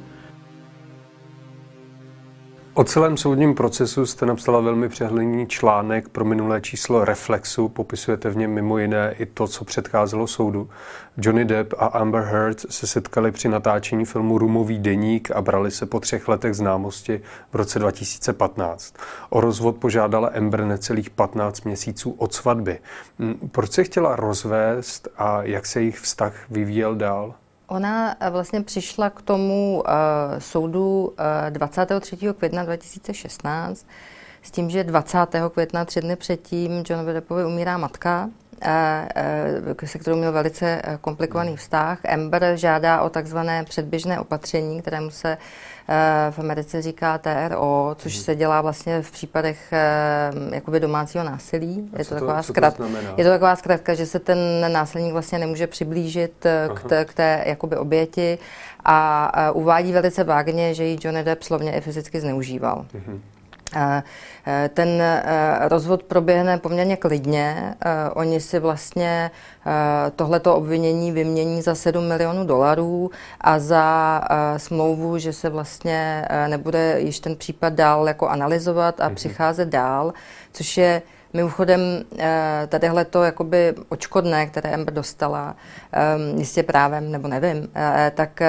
O 2.78 2.84
celém 2.84 3.18
soudním 3.18 3.56
procesu 3.56 4.06
jste 4.06 4.26
napsala 4.26 4.60
velmi 4.60 4.90
přehledný 4.90 5.48
článek 5.48 6.10
pro 6.10 6.26
minulé 6.26 6.62
číslo 6.62 7.06
Reflexu. 7.06 7.70
Popisujete 7.70 8.30
v 8.30 8.38
něm 8.38 8.52
mimo 8.52 8.78
jiné 8.78 9.16
i 9.20 9.26
to, 9.26 9.48
co 9.48 9.66
předcházelo 9.66 10.28
soudu. 10.28 10.70
Johnny 11.18 11.46
Depp 11.46 11.74
a 11.78 11.86
Amber 11.86 12.24
Heard 12.24 12.60
se 12.70 12.88
setkali 12.88 13.32
při 13.32 13.50
natáčení 13.50 14.06
filmu 14.06 14.38
Rumový 14.38 14.80
deník 14.80 15.32
a 15.32 15.42
brali 15.42 15.72
se 15.72 15.86
po 15.86 16.00
třech 16.00 16.28
letech 16.28 16.54
známosti 16.54 17.22
v 17.52 17.56
roce 17.56 17.80
2015. 17.80 18.94
O 19.30 19.42
rozvod 19.42 19.78
požádala 19.78 20.28
Amber 20.28 20.66
necelých 20.66 21.10
15 21.10 21.62
měsíců 21.62 22.12
od 22.12 22.34
svatby. 22.34 22.80
Hm, 23.20 23.50
proč 23.52 23.72
se 23.72 23.84
chtěla 23.84 24.16
rozvést 24.16 25.08
a 25.18 25.44
jak 25.44 25.66
se 25.66 25.80
jejich 25.80 26.00
vztah 26.00 26.34
vyvíjel 26.50 26.96
dál? 26.96 27.36
Ona 27.68 28.16
eh, 28.20 28.30
vlastně 28.30 28.62
přišla 28.62 29.10
k 29.10 29.22
tomu 29.22 29.84
uh, 29.88 29.94
soudu 30.40 31.14
uh, 31.46 31.50
23. 31.50 32.18
května 32.18 32.64
2016 32.64 33.88
s 34.42 34.52
tím, 34.52 34.70
že 34.70 34.84
20. 34.84 35.18
května, 35.54 35.86
tři 35.86 36.02
dny 36.02 36.16
předtím, 36.16 36.84
Johnovi 36.90 37.14
Deppovi 37.14 37.46
umírá 37.46 37.78
matka, 37.78 38.30
se 39.86 40.00
kterou 40.00 40.16
měl 40.16 40.32
velice 40.32 40.82
komplikovaný 41.02 41.56
vztah. 41.56 42.06
Amber 42.06 42.52
žádá 42.56 43.02
o 43.02 43.10
takzvané 43.10 43.64
předběžné 43.64 44.20
opatření, 44.20 44.82
kterému 44.82 45.10
se 45.10 45.38
Eh, 45.38 45.77
v 46.32 46.40
Americe 46.40 46.82
říká 46.82 47.18
TRO, 47.18 47.96
což 47.98 48.18
mm. 48.18 48.24
se 48.24 48.36
dělá 48.36 48.62
vlastně 48.62 49.02
v 49.02 49.12
případech 49.12 49.74
eh, 49.74 50.56
jakoby 50.56 50.80
domácího 50.80 51.24
násilí. 51.24 51.90
je 51.98 52.06
to, 52.06 52.14
taková 52.14 52.38
to, 52.38 52.44
zkrat, 52.44 52.78
to 52.78 52.84
je 53.18 53.24
to 53.24 53.30
taková 53.30 53.56
zkratka, 53.56 53.94
že 53.94 54.06
se 54.06 54.20
ten 54.20 54.38
násilník 54.74 55.14
vlastně 55.14 55.40
nemůže 55.40 55.68
přiblížit 55.68 56.46
eh, 56.46 56.70
k 56.74 56.84
té, 56.84 57.06
k 57.06 57.14
té 57.14 57.44
jakoby 57.46 57.78
oběti 57.78 58.38
a 58.86 59.52
uvádí 59.52 59.92
velice 59.92 60.24
vágně, 60.24 60.74
že 60.74 60.84
ji 60.84 60.98
Johnny 61.02 61.24
Depp 61.24 61.44
slovně 61.44 61.78
i 61.78 61.82
fyzicky 61.82 62.22
zneužíval. 62.22 62.86
Mm-hmm. 62.94 63.20
Ten 64.74 65.04
rozvod 65.62 66.04
proběhne 66.04 66.58
poměrně 66.58 66.98
klidně. 66.98 67.76
Oni 68.14 68.40
si 68.40 68.60
vlastně 68.60 69.32
tohleto 70.16 70.56
obvinění 70.56 71.12
vymění 71.12 71.62
za 71.62 71.76
7 71.76 72.08
milionů 72.08 72.46
dolarů 72.46 73.12
a 73.42 73.60
za 73.60 74.22
smlouvu, 74.58 75.18
že 75.18 75.34
se 75.34 75.50
vlastně 75.50 76.28
nebude 76.48 76.96
již 77.00 77.20
ten 77.20 77.36
případ 77.36 77.74
dál 77.74 78.08
jako 78.08 78.28
analyzovat 78.28 79.02
a 79.02 79.10
mm-hmm. 79.10 79.14
přicházet 79.14 79.70
dál, 79.70 80.14
což 80.54 80.78
je 80.78 81.02
Mimochodem, 81.38 81.80
eh, 82.18 82.68
tadyhle 82.70 83.06
to 83.06 83.24
jakoby 83.24 83.76
očkodné, 83.90 84.46
které 84.46 84.74
Amber 84.74 84.94
dostala, 84.94 85.56
eh, 85.94 86.00
jistě 86.38 86.64
právem, 86.64 87.12
nebo 87.12 87.28
nevím, 87.28 87.70
eh, 87.76 88.12
tak 88.16 88.40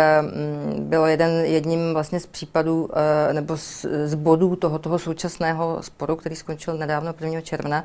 bylo 0.78 1.06
jeden, 1.06 1.30
jedním 1.44 1.92
vlastně 1.92 2.20
z 2.20 2.26
případů, 2.26 2.88
nebo 3.32 3.56
z, 3.56 3.86
z 4.04 4.14
bodů 4.14 4.56
toho, 4.56 4.78
toho 4.78 4.98
současného 4.98 5.78
sporu, 5.80 6.16
který 6.16 6.36
skončil 6.36 6.76
nedávno 6.76 7.12
1. 7.12 7.40
června, 7.40 7.84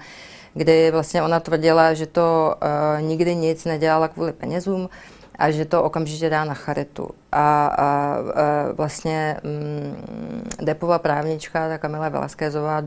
kdy 0.54 0.92
vlastně 0.92 1.24
ona 1.24 1.40
tvrdila, 1.40 1.94
že 1.94 2.06
to 2.06 2.56
nikdy 3.00 3.36
nic 3.36 3.66
nedělala 3.66 4.08
kvůli 4.08 4.34
penězům, 4.34 4.90
a 5.40 5.52
že 5.52 5.66
to 5.66 5.84
okamžitě 5.84 6.30
dá 6.30 6.46
na 6.46 6.54
charitu. 6.54 7.10
A, 7.32 7.66
a, 7.66 7.86
a 7.86 8.18
vlastně 8.72 9.38
mm, 9.44 10.48
depová 10.62 11.00
právnička, 11.00 11.70
ta 11.70 11.78
Kamila 11.78 12.10
Velaskézová, 12.10 12.80
e, 12.80 12.86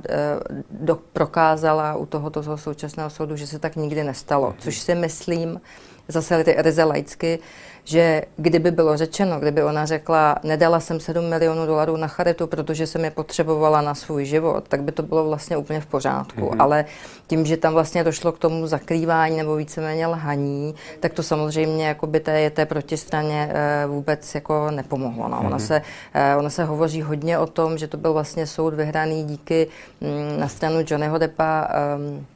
do, 0.70 0.98
prokázala 1.12 1.94
u 1.94 2.06
tohoto 2.06 2.42
toho 2.42 2.58
současného 2.58 3.10
soudu, 3.10 3.36
že 3.36 3.46
se 3.46 3.58
tak 3.58 3.76
nikdy 3.76 4.04
nestalo, 4.04 4.54
což 4.58 4.78
si 4.78 4.94
myslím, 4.94 5.60
zase 6.08 6.44
ty 6.44 6.54
ryze 6.58 6.84
laicky, 6.84 7.38
že 7.86 8.22
kdyby 8.36 8.70
bylo 8.70 8.96
řečeno, 8.96 9.40
kdyby 9.40 9.62
ona 9.62 9.86
řekla, 9.86 10.36
nedala 10.42 10.80
jsem 10.80 11.00
7 11.00 11.24
milionů 11.24 11.66
dolarů 11.66 11.96
na 11.96 12.06
charitu, 12.06 12.46
protože 12.46 12.86
jsem 12.86 13.04
je 13.04 13.10
potřebovala 13.10 13.80
na 13.80 13.94
svůj 13.94 14.24
život, 14.24 14.64
tak 14.68 14.82
by 14.82 14.92
to 14.92 15.02
bylo 15.02 15.28
vlastně 15.28 15.56
úplně 15.56 15.80
v 15.80 15.86
pořádku. 15.86 16.40
Mm-hmm. 16.40 16.56
Ale 16.58 16.84
tím, 17.26 17.46
že 17.46 17.56
tam 17.56 17.72
vlastně 17.72 18.04
došlo 18.04 18.32
k 18.32 18.38
tomu 18.38 18.66
zakrývání 18.66 19.36
nebo 19.36 19.56
víceméně 19.56 20.06
lhaní, 20.06 20.74
tak 21.00 21.12
to 21.12 21.22
samozřejmě 21.22 21.86
jako 21.86 22.06
by 22.06 22.20
té, 22.20 22.50
té 22.50 22.66
protistraně 22.66 23.50
e, 23.52 23.86
vůbec 23.86 24.34
jako 24.34 24.70
nepomohlo. 24.70 25.28
No. 25.28 25.36
Mm-hmm. 25.36 25.46
Ona, 25.46 25.58
se, 25.58 25.82
e, 26.14 26.36
ona 26.36 26.50
se 26.50 26.64
hovoří 26.64 27.02
hodně 27.02 27.38
o 27.38 27.46
tom, 27.46 27.78
že 27.78 27.88
to 27.88 27.96
byl 27.96 28.12
vlastně 28.12 28.46
soud 28.46 28.74
vyhraný 28.74 29.24
díky 29.24 29.66
mm, 30.00 30.40
na 30.40 30.48
stranu 30.48 30.76
Johnnyho 30.86 31.18
Deppa 31.18 31.68
e, 31.70 32.35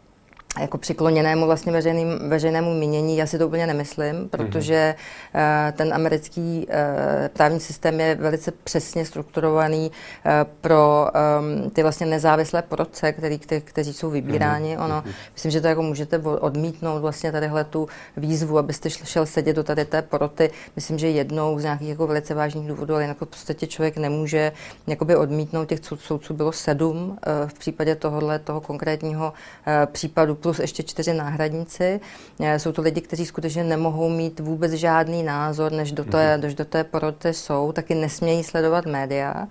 jako 0.61 0.79
přikloněnému 0.79 1.47
vlastně 1.47 1.73
veřejným, 1.73 2.19
veřejnému 2.29 2.75
mínění, 2.75 3.17
já 3.17 3.27
si 3.27 3.39
to 3.39 3.47
úplně 3.47 3.67
nemyslím, 3.67 4.29
protože 4.29 4.95
mm-hmm. 5.35 5.73
ten 5.73 5.95
americký 5.95 6.67
uh, 6.69 6.75
právní 7.29 7.61
systém 7.61 8.01
je 8.01 8.15
velice 8.15 8.53
přesně 8.65 9.05
strukturovaný 9.05 9.91
uh, 9.91 10.33
pro 10.61 11.07
um, 11.65 11.71
ty 11.71 11.83
vlastně 11.83 12.07
nezávislé 12.07 12.63
porodce, 12.63 13.13
který, 13.13 13.39
kte, 13.39 13.61
kteří 13.61 13.93
jsou 13.93 14.11
vybíráni. 14.11 14.77
Mm-hmm. 14.77 14.85
Ono, 14.85 15.01
mm-hmm. 15.01 15.13
myslím, 15.35 15.51
že 15.51 15.61
to 15.61 15.67
jako 15.67 15.83
můžete 15.83 16.19
odmítnout 16.19 17.01
vlastně 17.01 17.33
tadyhle 17.33 17.65
tu 17.65 17.89
výzvu, 18.17 18.59
abyste 18.59 18.91
šel 18.91 19.27
sedět 19.27 19.57
do 19.57 19.65
tady 19.65 19.85
té 19.85 20.03
poroty. 20.03 20.51
Myslím, 20.77 20.99
že 20.99 21.11
jednou 21.11 21.59
z 21.59 21.63
nějakých 21.63 21.89
jako 21.89 22.07
velice 22.07 22.35
vážných 22.35 22.69
důvodů, 22.69 22.95
ale 22.95 23.03
jinak 23.03 23.17
v 23.17 23.27
podstatě 23.27 23.67
člověk 23.67 23.97
nemůže 23.97 24.53
jakoby 24.87 25.17
odmítnout. 25.17 25.65
Těch 25.65 25.81
soudců 25.99 26.35
bylo 26.35 26.53
sedm 26.53 27.19
v 27.47 27.55
případě 27.55 27.95
tohohle, 27.95 28.39
toho 28.39 28.61
konkrétního 28.61 29.33
případu 29.87 30.35
plus 30.35 30.50
plus 30.51 30.59
ještě 30.59 30.83
čtyři 30.83 31.15
náhradníci. 31.15 32.01
Jsou 32.57 32.73
to 32.73 32.83
lidi, 32.83 33.01
kteří 33.01 33.27
skutečně 33.27 33.65
nemohou 33.65 34.09
mít 34.09 34.41
vůbec 34.41 34.73
žádný 34.73 35.23
názor, 35.23 35.73
než 35.73 35.93
do 35.93 36.05
té, 36.05 36.37
mm-hmm. 36.37 36.41
než 36.41 36.55
do 36.55 36.65
té 36.65 36.85
poroty 36.85 37.35
jsou, 37.35 37.73
taky 37.73 37.95
nesmějí 37.95 38.45
sledovat 38.45 38.87
média 38.87 39.49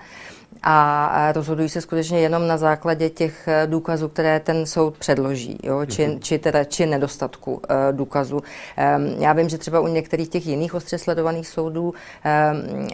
a 0.63 1.31
rozhodují 1.31 1.69
se 1.69 1.81
skutečně 1.81 2.19
jenom 2.19 2.47
na 2.47 2.57
základě 2.57 3.09
těch 3.09 3.47
eh, 3.47 3.67
důkazů, 3.67 4.07
které 4.07 4.39
ten 4.39 4.65
soud 4.65 4.97
předloží, 4.97 5.57
jo, 5.63 5.85
či, 5.85 6.07
mm-hmm. 6.07 6.19
či, 6.19 6.39
teda, 6.39 6.63
či 6.63 6.85
nedostatku 6.85 7.53
uh, 7.53 7.59
důkazů. 7.91 8.35
Um, 8.35 8.43
já 9.19 9.33
vím, 9.33 9.49
že 9.49 9.57
třeba 9.57 9.79
u 9.79 9.87
některých 9.87 10.29
těch 10.29 10.47
jiných 10.47 10.73
ostře 10.73 10.97
sledovaných 10.97 11.47
soudů, 11.47 11.83
um, 11.83 11.93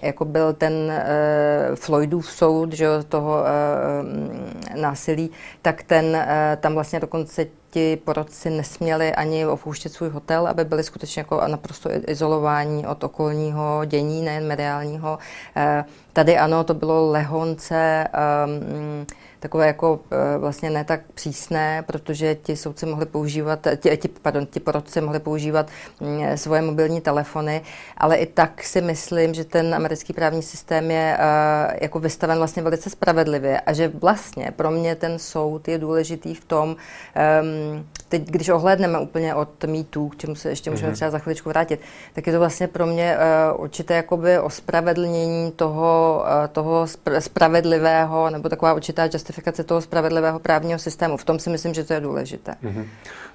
jako 0.03 0.25
byl 0.25 0.53
ten 0.53 0.73
uh, 0.73 1.75
Floydův 1.75 2.31
soud, 2.31 2.73
že, 2.73 2.87
toho 3.09 3.37
uh, 3.37 4.81
násilí, 4.81 5.31
tak 5.61 5.83
ten 5.83 6.05
uh, 6.05 6.21
tam 6.59 6.73
vlastně 6.73 6.99
dokonce 6.99 7.45
ti 7.69 7.97
porodci 8.05 8.49
nesměli 8.49 9.15
ani 9.15 9.45
opouštět 9.45 9.93
svůj 9.93 10.09
hotel, 10.09 10.47
aby 10.47 10.65
byli 10.65 10.83
skutečně 10.83 11.19
jako 11.19 11.41
naprosto 11.47 11.89
izolováni 12.07 12.87
od 12.87 13.03
okolního 13.03 13.81
dění, 13.85 14.21
nejen 14.21 14.47
mediálního. 14.47 15.17
Tady 16.15 16.37
ano, 16.37 16.63
to 16.63 16.73
bylo 16.73 17.11
lehonce 17.11 18.07
um, 18.45 19.05
takové 19.39 19.67
jako 19.67 19.99
eh, 20.11 20.37
vlastně 20.37 20.69
ne 20.69 20.83
tak 20.83 21.01
přísné, 21.13 21.83
protože 21.87 22.35
ti 22.35 22.55
soudci 22.55 22.85
mohli 22.85 23.05
používat, 23.05 23.67
ti, 23.77 23.97
ti, 23.97 24.07
pardon, 24.07 24.45
ti 24.45 24.59
porodci 24.59 25.01
mohli 25.01 25.19
používat 25.19 25.67
mm, 25.99 26.37
svoje 26.37 26.61
mobilní 26.61 27.01
telefony, 27.01 27.61
ale 27.97 28.15
i 28.17 28.25
tak 28.25 28.63
si 28.63 28.81
myslím, 28.81 29.33
že 29.33 29.43
ten 29.43 29.75
americký 29.75 30.13
právní 30.13 30.43
systém 30.43 30.91
je 30.91 31.17
eh, 31.19 31.77
jako 31.81 31.99
vystaven 31.99 32.37
vlastně 32.37 32.63
velice 32.63 32.89
spravedlivě 32.89 33.59
a 33.59 33.73
že 33.73 33.87
vlastně 33.87 34.51
pro 34.55 34.71
mě 34.71 34.95
ten 34.95 35.19
soud 35.19 35.67
je 35.67 35.77
důležitý 35.77 36.35
v 36.35 36.45
tom, 36.45 36.75
teď, 38.09 38.29
když 38.29 38.49
ohlédneme 38.49 38.99
úplně 38.99 39.35
od 39.35 39.63
mýtů, 39.63 40.09
k 40.09 40.17
čemu 40.17 40.35
se 40.35 40.49
ještě 40.49 40.71
můžeme 40.71 40.87
mhm. 40.87 40.95
třeba 40.95 41.11
za 41.11 41.19
chviličku 41.19 41.49
vrátit, 41.49 41.79
tak 42.13 42.27
je 42.27 42.33
to 42.33 42.39
vlastně 42.39 42.67
pro 42.67 42.85
mě 42.85 43.17
uh, 43.55 43.63
určité 43.63 43.93
jakoby 43.93 44.39
ospravedlnění 44.39 45.51
toho, 45.51 46.23
toho 46.51 46.87
spravedlivého, 47.19 48.29
nebo 48.29 48.49
taková 48.49 48.73
určitá 48.73 49.07
justifikace 49.25 49.63
toho 49.63 49.81
spravedlivého 49.81 50.39
právního 50.39 50.79
systému. 50.79 51.17
V 51.17 51.23
tom 51.23 51.39
si 51.39 51.49
myslím, 51.49 51.73
že 51.73 51.83
to 51.83 51.93
je 51.93 51.99
důležité. 51.99 52.55
Mm-hmm. 52.63 52.85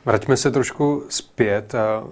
Vraťme 0.05 0.37
se 0.37 0.51
trošku 0.51 1.05
zpět. 1.09 1.75
A 1.75 2.05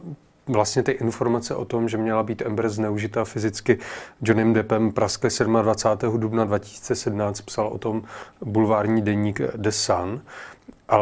vlastně 0.46 0.82
ty 0.82 0.92
informace 0.92 1.54
o 1.54 1.64
tom, 1.64 1.88
že 1.88 1.96
měla 1.96 2.22
být 2.22 2.42
Amber 2.46 2.68
zneužita 2.68 3.24
fyzicky 3.24 3.78
Johnnym 4.22 4.52
Deppem 4.52 4.92
praskly 4.92 5.30
27. 5.62 6.20
dubna 6.20 6.44
2017, 6.44 7.40
psal 7.40 7.68
o 7.68 7.78
tom 7.78 8.02
bulvární 8.44 9.02
deník 9.02 9.40
The 9.56 9.70
Sun. 9.70 10.20
A 10.88 10.98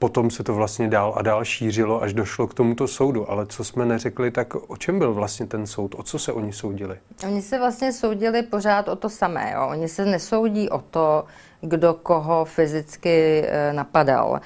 potom 0.00 0.30
se 0.30 0.44
to 0.44 0.54
vlastně 0.54 0.88
dál 0.88 1.14
a 1.16 1.22
dál 1.22 1.44
šířilo, 1.44 2.02
až 2.02 2.12
došlo 2.12 2.46
k 2.46 2.54
tomuto 2.54 2.88
soudu. 2.88 3.30
Ale 3.30 3.46
co 3.46 3.64
jsme 3.64 3.86
neřekli, 3.86 4.30
tak 4.30 4.54
o 4.54 4.76
čem 4.76 4.98
byl 4.98 5.14
vlastně 5.14 5.46
ten 5.46 5.66
soud? 5.66 5.94
O 5.98 6.02
co 6.02 6.18
se 6.18 6.32
oni 6.32 6.52
soudili? 6.52 6.98
Oni 7.26 7.42
se 7.42 7.58
vlastně 7.58 7.92
soudili 7.92 8.42
pořád 8.42 8.88
o 8.88 8.96
to 8.96 9.08
samé. 9.08 9.52
Jo? 9.54 9.68
Oni 9.70 9.88
se 9.88 10.04
nesoudí 10.04 10.70
o 10.70 10.78
to, 10.78 11.24
kdo 11.60 11.94
koho 11.94 12.44
fyzicky 12.44 13.44
e, 13.46 13.72
napadal. 13.72 14.40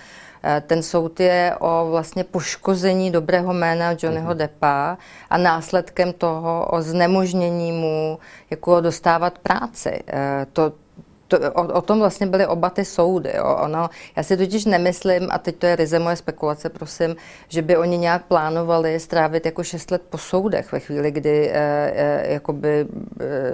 E, 0.44 0.60
ten 0.60 0.82
soud 0.82 1.20
je 1.20 1.54
o 1.60 1.86
vlastně 1.90 2.24
poškození 2.24 3.10
dobrého 3.10 3.54
jména 3.54 3.94
Johnnyho 4.02 4.30
mm-hmm. 4.30 4.36
Deppa 4.36 4.98
a 5.30 5.38
následkem 5.38 6.12
toho 6.12 6.66
o 6.70 6.82
znemožnění 6.82 7.72
mu 7.72 8.18
jako 8.50 8.80
dostávat 8.80 9.38
práci. 9.38 10.02
E, 10.08 10.46
to, 10.52 10.72
to, 11.38 11.52
o, 11.52 11.72
o 11.72 11.82
tom 11.82 11.98
vlastně 11.98 12.26
byly 12.26 12.46
oba 12.46 12.70
ty 12.70 12.84
soudy. 12.84 13.32
Jo. 13.36 13.58
Ono, 13.60 13.90
já 14.16 14.22
si 14.22 14.36
totiž 14.36 14.64
nemyslím, 14.64 15.28
a 15.30 15.38
teď 15.38 15.56
to 15.56 15.66
je 15.66 15.76
ryze 15.76 15.98
moje 15.98 16.16
spekulace, 16.16 16.68
prosím, 16.68 17.16
že 17.48 17.62
by 17.62 17.76
oni 17.76 17.98
nějak 17.98 18.24
plánovali 18.24 19.00
strávit 19.00 19.46
jako 19.46 19.64
šest 19.64 19.90
let 19.90 20.02
po 20.10 20.18
soudech 20.18 20.72
ve 20.72 20.80
chvíli, 20.80 21.10
kdy 21.10 21.50
eh, 21.50 21.92
eh, 21.94 22.32
jakoby, 22.32 22.86
eh, 23.20 23.52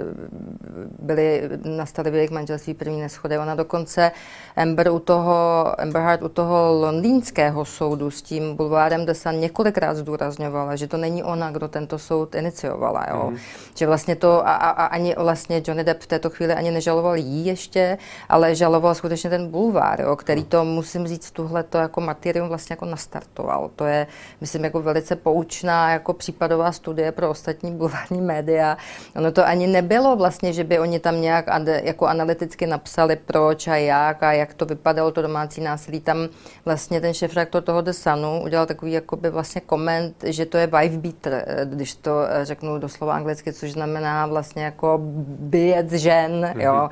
byly, 0.99 1.49
nastaly 1.63 2.11
v 2.11 2.15
jejich 2.15 2.31
manželství 2.31 2.73
první 2.73 3.01
neschody. 3.01 3.37
Ona 3.37 3.55
dokonce 3.55 4.11
Amber, 4.55 4.91
u 4.91 4.99
toho, 4.99 5.65
Amber 5.81 6.01
Heard 6.01 6.23
u 6.23 6.29
toho 6.29 6.79
londýnského 6.81 7.65
soudu 7.65 8.11
s 8.11 8.21
tím 8.21 8.55
bulvárem 8.55 9.05
de 9.05 9.13
Sun 9.13 9.39
několikrát 9.39 9.97
zdůrazňovala, 9.97 10.75
že 10.75 10.87
to 10.87 10.97
není 10.97 11.23
ona, 11.23 11.51
kdo 11.51 11.67
tento 11.67 11.99
soud 11.99 12.35
iniciovala. 12.35 13.05
Jo. 13.09 13.29
Mm. 13.29 13.37
Že 13.75 13.87
vlastně 13.87 14.15
to 14.15 14.47
a, 14.47 14.53
a, 14.53 14.69
a 14.69 14.85
ani 14.85 15.15
vlastně 15.17 15.61
Johnny 15.67 15.83
Depp 15.83 16.01
v 16.01 16.07
této 16.07 16.29
chvíli 16.29 16.53
ani 16.53 16.71
nežaloval 16.71 17.15
jí 17.15 17.45
ještě 17.45 17.70
ještě, 17.71 17.97
ale 18.29 18.55
žaloval 18.55 18.95
skutečně 18.95 19.29
ten 19.29 19.47
bulvár, 19.47 20.01
jo, 20.01 20.15
který 20.15 20.43
to, 20.43 20.65
musím 20.65 21.07
říct, 21.07 21.31
tuhle 21.31 21.63
to 21.63 21.77
jako 21.77 22.01
materium 22.01 22.47
vlastně 22.47 22.73
jako 22.73 22.85
nastartoval. 22.85 23.69
To 23.75 23.85
je, 23.85 24.07
myslím, 24.41 24.63
jako 24.63 24.81
velice 24.81 25.15
poučná 25.15 25.91
jako 25.91 26.13
případová 26.13 26.71
studie 26.71 27.11
pro 27.11 27.29
ostatní 27.29 27.71
bulvární 27.71 28.21
média. 28.21 28.77
Ono 29.15 29.31
to 29.31 29.45
ani 29.45 29.67
nebylo 29.67 30.15
vlastně, 30.15 30.53
že 30.53 30.63
by 30.63 30.79
oni 30.79 30.99
tam 30.99 31.21
nějak 31.21 31.45
jako 31.83 32.07
analyticky 32.07 32.67
napsali 32.67 33.15
proč 33.15 33.67
a 33.67 33.75
jak 33.75 34.23
a 34.23 34.31
jak 34.33 34.53
to 34.53 34.65
vypadalo, 34.65 35.11
to 35.11 35.21
domácí 35.21 35.61
násilí. 35.61 35.99
Tam 35.99 36.17
vlastně 36.65 37.01
ten 37.01 37.13
šéf 37.13 37.31
toho 37.63 37.81
The 37.81 37.91
Sunu 37.91 38.41
udělal 38.43 38.65
takový 38.65 38.91
jakoby 38.91 39.29
vlastně 39.29 39.61
koment, 39.61 40.15
že 40.23 40.45
to 40.45 40.57
je 40.57 40.67
wife 40.67 40.97
beater, 40.97 41.45
když 41.65 41.95
to 41.95 42.11
řeknu 42.43 42.79
doslova 42.79 43.15
anglicky, 43.15 43.53
což 43.53 43.71
znamená 43.71 44.25
vlastně 44.27 44.63
jako 44.63 44.99
bijec 45.39 45.91
žen, 45.91 46.53
jo. 46.59 46.73
Mhm. 46.73 46.89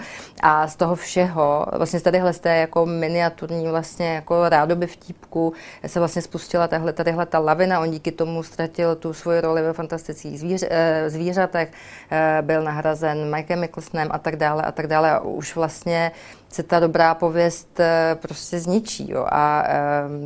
Z 0.67 0.75
toho 0.75 0.95
všeho, 0.95 1.65
vlastně 1.77 1.99
z 1.99 2.03
tadyhle 2.03 2.33
z 2.33 2.39
té 2.39 2.57
jako 2.57 2.85
miniaturní 2.85 3.67
vlastně 3.67 4.15
jako 4.15 4.49
rádoby 4.49 4.87
vtípku 4.87 5.53
se 5.87 5.99
vlastně 5.99 6.21
spustila 6.21 6.67
tahle, 6.67 6.93
tadyhle 6.93 7.25
ta 7.25 7.39
lavina, 7.39 7.79
on 7.79 7.91
díky 7.91 8.11
tomu 8.11 8.43
ztratil 8.43 8.95
tu 8.95 9.13
svoji 9.13 9.41
roli 9.41 9.61
ve 9.61 9.73
fantastických 9.73 10.39
zvíř, 10.39 10.63
eh, 10.69 11.09
zvířatech, 11.09 11.71
eh, 12.11 12.37
byl 12.41 12.63
nahrazen 12.63 13.35
Mikem 13.35 13.59
Micklesonem 13.59 14.07
a 14.11 14.19
tak 14.19 14.35
dále 14.35 14.63
a 14.63 14.71
tak 14.71 14.87
dále. 14.87 15.11
A 15.11 15.19
už 15.19 15.55
vlastně 15.55 16.11
se 16.49 16.63
ta 16.63 16.79
dobrá 16.79 17.15
pověst 17.15 17.79
eh, 17.79 18.17
prostě 18.21 18.59
zničí. 18.59 19.11
Jo. 19.11 19.25
A 19.31 19.63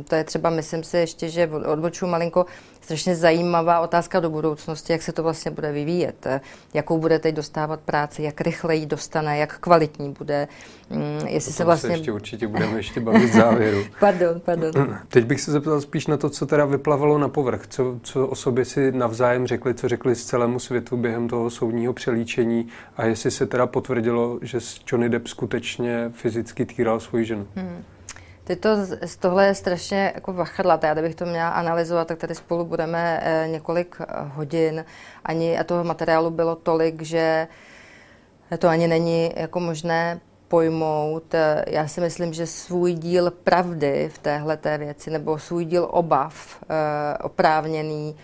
to 0.08 0.14
je 0.14 0.24
třeba, 0.24 0.50
myslím 0.50 0.84
si 0.84 0.96
ještě, 0.96 1.28
že 1.28 1.48
odboču 1.48 2.06
malinko, 2.06 2.46
strašně 2.84 3.16
zajímavá 3.16 3.80
otázka 3.80 4.20
do 4.20 4.30
budoucnosti, 4.30 4.92
jak 4.92 5.02
se 5.02 5.12
to 5.12 5.22
vlastně 5.22 5.50
bude 5.50 5.72
vyvíjet, 5.72 6.26
jakou 6.74 6.98
bude 6.98 7.18
teď 7.18 7.34
dostávat 7.34 7.80
práci, 7.80 8.22
jak 8.22 8.40
rychle 8.40 8.76
ji 8.76 8.86
dostane, 8.86 9.38
jak 9.38 9.58
kvalitní 9.58 10.14
bude, 10.18 10.48
mm, 10.90 11.26
jestli 11.26 11.52
se 11.52 11.64
vlastně... 11.64 11.88
Se 11.88 11.94
ještě 11.94 12.12
určitě 12.12 12.48
budeme 12.48 12.76
ještě 12.76 13.00
bavit 13.00 13.32
závěru. 13.32 13.84
pardon, 14.00 14.40
pardon. 14.40 14.98
Teď 15.08 15.24
bych 15.24 15.40
se 15.40 15.52
zeptal 15.52 15.80
spíš 15.80 16.06
na 16.06 16.16
to, 16.16 16.30
co 16.30 16.46
teda 16.46 16.64
vyplavalo 16.64 17.18
na 17.18 17.28
povrch, 17.28 17.66
co, 17.66 17.98
co 18.02 18.26
o 18.26 18.34
sobě 18.34 18.64
si 18.64 18.92
navzájem 18.92 19.46
řekli, 19.46 19.74
co 19.74 19.88
řekli 19.88 20.14
z 20.14 20.24
celému 20.24 20.58
světu 20.58 20.96
během 20.96 21.28
toho 21.28 21.50
soudního 21.50 21.92
přelíčení 21.92 22.68
a 22.96 23.04
jestli 23.04 23.30
se 23.30 23.46
teda 23.46 23.66
potvrdilo, 23.66 24.38
že 24.42 24.58
Johnny 24.92 25.08
Depp 25.08 25.26
skutečně 25.26 26.10
fyzicky 26.14 26.66
týral 26.66 27.00
svoji 27.00 27.24
ženu. 27.24 27.46
Hmm. 27.56 27.84
Ty 28.44 28.56
to, 28.56 28.68
tohle 29.20 29.46
je 29.46 29.54
strašně 29.54 30.12
jako 30.14 30.32
vachadlaté. 30.32 30.86
Já 30.86 30.94
kdybych 30.94 31.14
to 31.14 31.26
měla 31.26 31.48
analyzovat, 31.48 32.08
tak 32.08 32.18
tady 32.18 32.34
spolu 32.34 32.64
budeme 32.64 33.20
eh, 33.22 33.48
několik 33.48 33.96
eh, 34.00 34.04
hodin. 34.34 34.84
Ani 35.24 35.58
a 35.58 35.64
toho 35.64 35.84
materiálu 35.84 36.30
bylo 36.30 36.56
tolik, 36.56 37.02
že 37.02 37.48
to 38.58 38.68
ani 38.68 38.88
není 38.88 39.30
jako 39.36 39.60
možné 39.60 40.20
pojmout. 40.48 41.34
Eh, 41.34 41.64
já 41.68 41.88
si 41.88 42.00
myslím, 42.00 42.32
že 42.32 42.46
svůj 42.46 42.92
díl 42.94 43.30
pravdy 43.30 44.10
v 44.14 44.18
téhle 44.18 44.58
věci, 44.78 45.10
nebo 45.10 45.38
svůj 45.38 45.64
díl 45.64 45.88
obav 45.90 46.64
oprávněný, 47.22 48.16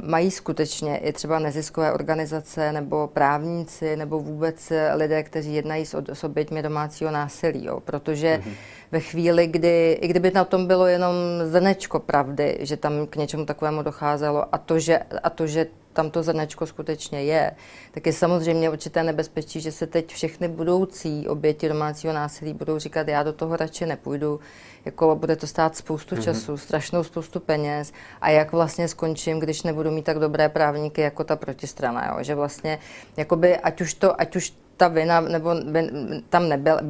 mají 0.00 0.30
skutečně 0.30 0.96
i 0.96 1.12
třeba 1.12 1.38
neziskové 1.38 1.92
organizace 1.92 2.72
nebo 2.72 3.06
právníci 3.06 3.96
nebo 3.96 4.20
vůbec 4.20 4.72
lidé, 4.94 5.22
kteří 5.22 5.54
jednají 5.54 5.86
s, 5.86 6.02
s 6.12 6.24
oběťmi 6.24 6.62
domácího 6.62 7.10
násilí. 7.10 7.64
Jo. 7.64 7.80
Protože 7.80 8.40
mm-hmm 8.44 8.54
ve 8.94 9.00
chvíli, 9.00 9.46
kdy, 9.46 9.98
i 10.00 10.08
kdyby 10.08 10.30
na 10.30 10.44
tom 10.44 10.66
bylo 10.66 10.86
jenom 10.86 11.14
zrnečko 11.44 12.00
pravdy, 12.00 12.58
že 12.60 12.76
tam 12.76 13.06
k 13.06 13.16
něčemu 13.16 13.44
takovému 13.44 13.82
docházelo 13.82 14.54
a 14.54 14.58
to, 14.58 14.78
že, 14.78 14.98
a 14.98 15.30
to, 15.30 15.46
že 15.46 15.66
tam 15.94 16.10
to 16.10 16.22
zrnečko 16.22 16.66
skutečně 16.66 17.22
je, 17.22 17.50
tak 17.90 18.06
je 18.06 18.12
samozřejmě 18.12 18.70
určité 18.70 19.02
nebezpečí, 19.02 19.60
že 19.60 19.72
se 19.72 19.86
teď 19.86 20.12
všechny 20.12 20.48
budoucí 20.48 21.28
oběti 21.28 21.68
domácího 21.68 22.12
násilí 22.12 22.54
budou 22.54 22.78
říkat, 22.78 23.08
já 23.08 23.22
do 23.22 23.32
toho 23.32 23.56
radši 23.56 23.86
nepůjdu, 23.86 24.40
jako 24.84 25.16
bude 25.16 25.36
to 25.36 25.46
stát 25.46 25.76
spoustu 25.76 26.14
mm-hmm. 26.14 26.22
času, 26.22 26.56
strašnou 26.56 27.04
spoustu 27.04 27.40
peněz 27.40 27.92
a 28.20 28.30
jak 28.30 28.52
vlastně 28.52 28.88
skončím, 28.88 29.40
když 29.40 29.62
nebudu 29.62 29.90
mít 29.90 30.04
tak 30.04 30.18
dobré 30.18 30.48
právníky 30.48 31.00
jako 31.00 31.24
ta 31.24 31.36
protistrana, 31.36 32.06
jo? 32.06 32.24
že 32.24 32.34
vlastně 32.34 32.78
jakoby, 33.16 33.56
ať 33.56 33.80
už 33.80 33.94
to, 33.94 34.20
ať 34.20 34.36
už 34.36 34.52
ta 34.76 34.88
vina 34.88 35.20
nebo 35.20 35.54
tam 36.28 36.48
nebyla, 36.48 36.80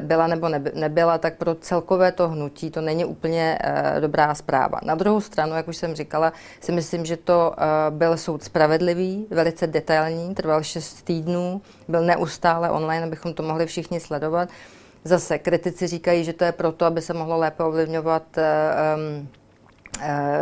byla 0.00 0.26
nebo 0.26 0.48
nebyla, 0.74 1.18
tak 1.18 1.36
pro 1.36 1.54
celkové 1.54 2.12
to 2.12 2.28
hnutí 2.28 2.70
to 2.70 2.80
není 2.80 3.04
úplně 3.04 3.58
uh, 3.64 4.00
dobrá 4.00 4.34
zpráva. 4.34 4.78
Na 4.82 4.94
druhou 4.94 5.20
stranu, 5.20 5.54
jak 5.54 5.68
už 5.68 5.76
jsem 5.76 5.94
říkala, 5.94 6.32
si 6.60 6.72
myslím, 6.72 7.04
že 7.04 7.16
to 7.16 7.54
uh, 7.56 7.96
byl 7.96 8.16
soud 8.16 8.42
spravedlivý, 8.42 9.26
velice 9.30 9.66
detailní, 9.66 10.34
trval 10.34 10.62
6 10.62 11.02
týdnů, 11.02 11.62
byl 11.88 12.02
neustále 12.02 12.70
online, 12.70 13.06
abychom 13.06 13.34
to 13.34 13.42
mohli 13.42 13.66
všichni 13.66 14.00
sledovat. 14.00 14.48
Zase 15.04 15.38
kritici 15.38 15.86
říkají, 15.86 16.24
že 16.24 16.32
to 16.32 16.44
je 16.44 16.52
proto, 16.52 16.84
aby 16.84 17.02
se 17.02 17.14
mohlo 17.14 17.38
lépe 17.38 17.64
ovlivňovat 17.64 18.22
um, 18.36 19.28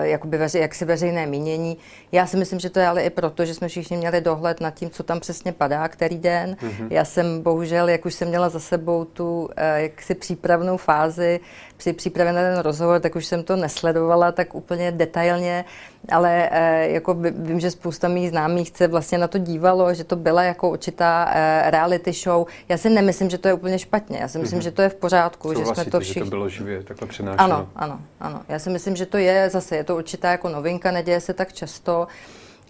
jakoby 0.02 0.38
veře, 0.38 0.58
jaksi 0.58 0.84
veřejné 0.84 1.26
mínění. 1.26 1.76
Já 2.12 2.26
si 2.26 2.36
myslím, 2.36 2.60
že 2.60 2.70
to 2.70 2.78
je 2.78 2.86
ale 2.86 3.02
i 3.02 3.10
proto, 3.10 3.44
že 3.44 3.54
jsme 3.54 3.68
všichni 3.68 3.96
měli 3.96 4.20
dohled 4.20 4.60
nad 4.60 4.70
tím, 4.70 4.90
co 4.90 5.02
tam 5.02 5.20
přesně 5.20 5.52
padá, 5.52 5.88
který 5.88 6.18
den. 6.18 6.56
Mm-hmm. 6.60 6.86
Já 6.90 7.04
jsem 7.04 7.42
bohužel, 7.42 7.88
jak 7.88 8.06
už 8.06 8.14
jsem 8.14 8.28
měla 8.28 8.48
za 8.48 8.60
sebou 8.60 9.04
tu 9.04 9.48
eh, 9.56 9.82
jaksi 9.82 10.14
přípravnou 10.14 10.76
fázi, 10.76 11.40
při 11.80 11.92
přípravě 11.92 12.32
na 12.32 12.40
ten 12.40 12.58
rozhovor, 12.58 13.00
tak 13.00 13.16
už 13.16 13.26
jsem 13.26 13.42
to 13.42 13.56
nesledovala 13.56 14.32
tak 14.32 14.54
úplně 14.54 14.92
detailně, 14.92 15.64
ale 16.12 16.48
eh, 16.52 16.88
jako 16.88 17.14
vím, 17.34 17.60
že 17.60 17.70
spousta 17.70 18.08
mých 18.08 18.30
známých 18.30 18.72
se 18.74 18.88
vlastně 18.88 19.18
na 19.18 19.28
to 19.28 19.38
dívalo, 19.38 19.94
že 19.94 20.04
to 20.04 20.16
byla 20.16 20.42
jako 20.42 20.70
určitá 20.70 21.32
reality 21.64 22.12
show. 22.12 22.46
Já 22.68 22.76
si 22.76 22.90
nemyslím, 22.90 23.30
že 23.30 23.38
to 23.38 23.48
je 23.48 23.54
úplně 23.54 23.78
špatně. 23.78 24.18
Já 24.18 24.28
si 24.28 24.38
myslím, 24.38 24.60
mm-hmm. 24.60 24.62
že 24.62 24.70
to 24.70 24.82
je 24.82 24.88
v 24.88 24.94
pořádku, 24.94 25.54
že 25.54 25.64
jsme 25.66 25.84
to 25.84 26.00
všichni... 26.00 26.20
že 26.20 26.24
to 26.24 26.30
bylo 26.30 26.48
živě 26.48 26.82
takhle 26.82 27.08
přenášeno. 27.08 27.44
Ano, 27.44 27.68
ano, 27.76 28.00
ano. 28.20 28.42
Já 28.48 28.58
si 28.58 28.70
myslím, 28.70 28.96
že 28.96 29.06
to 29.06 29.16
je 29.16 29.50
zase 29.50 29.76
je 29.76 29.84
to 29.84 29.96
určitá 29.96 30.30
jako 30.30 30.48
novinka, 30.48 30.90
neděje 30.90 31.20
se 31.20 31.34
tak 31.34 31.52
často. 31.52 32.06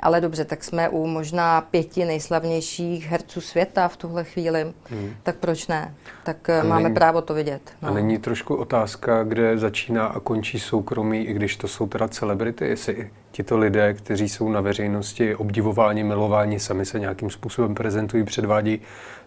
Ale 0.03 0.21
dobře, 0.21 0.45
tak 0.45 0.65
jsme 0.65 0.89
u 0.89 1.07
možná 1.07 1.61
pěti 1.61 2.05
nejslavnějších 2.05 3.07
herců 3.07 3.41
světa 3.41 3.89
v 3.89 3.97
tuhle 3.97 4.25
chvíli. 4.25 4.73
Hmm. 4.91 5.15
Tak 5.23 5.37
proč 5.37 5.67
ne? 5.67 5.95
Tak 6.25 6.51
a 6.51 6.63
máme 6.63 6.83
není, 6.83 6.95
právo 6.95 7.21
to 7.23 7.35
vidět. 7.35 7.63
No. 7.83 7.89
A 7.89 7.93
není 7.93 8.19
trošku 8.19 8.55
otázka, 8.55 9.23
kde 9.23 9.59
začíná 9.59 10.07
a 10.07 10.21
končí 10.21 10.61
soukromí, 10.61 11.25
i 11.25 11.33
když 11.33 11.57
to 11.57 11.69
jsou 11.69 11.87
teda 11.87 12.09
celebrity, 12.09 12.67
jestli 12.67 13.11
tito 13.33 13.59
lidé, 13.59 13.95
kteří 13.95 14.29
jsou 14.29 14.49
na 14.49 14.61
veřejnosti 14.61 15.35
obdivováni, 15.35 16.05
milováni, 16.05 16.61
sami 16.61 16.87
se 16.87 17.01
nějakým 17.01 17.31
způsobem 17.31 17.75
prezentují, 17.75 18.25
předvádí, 18.25 18.81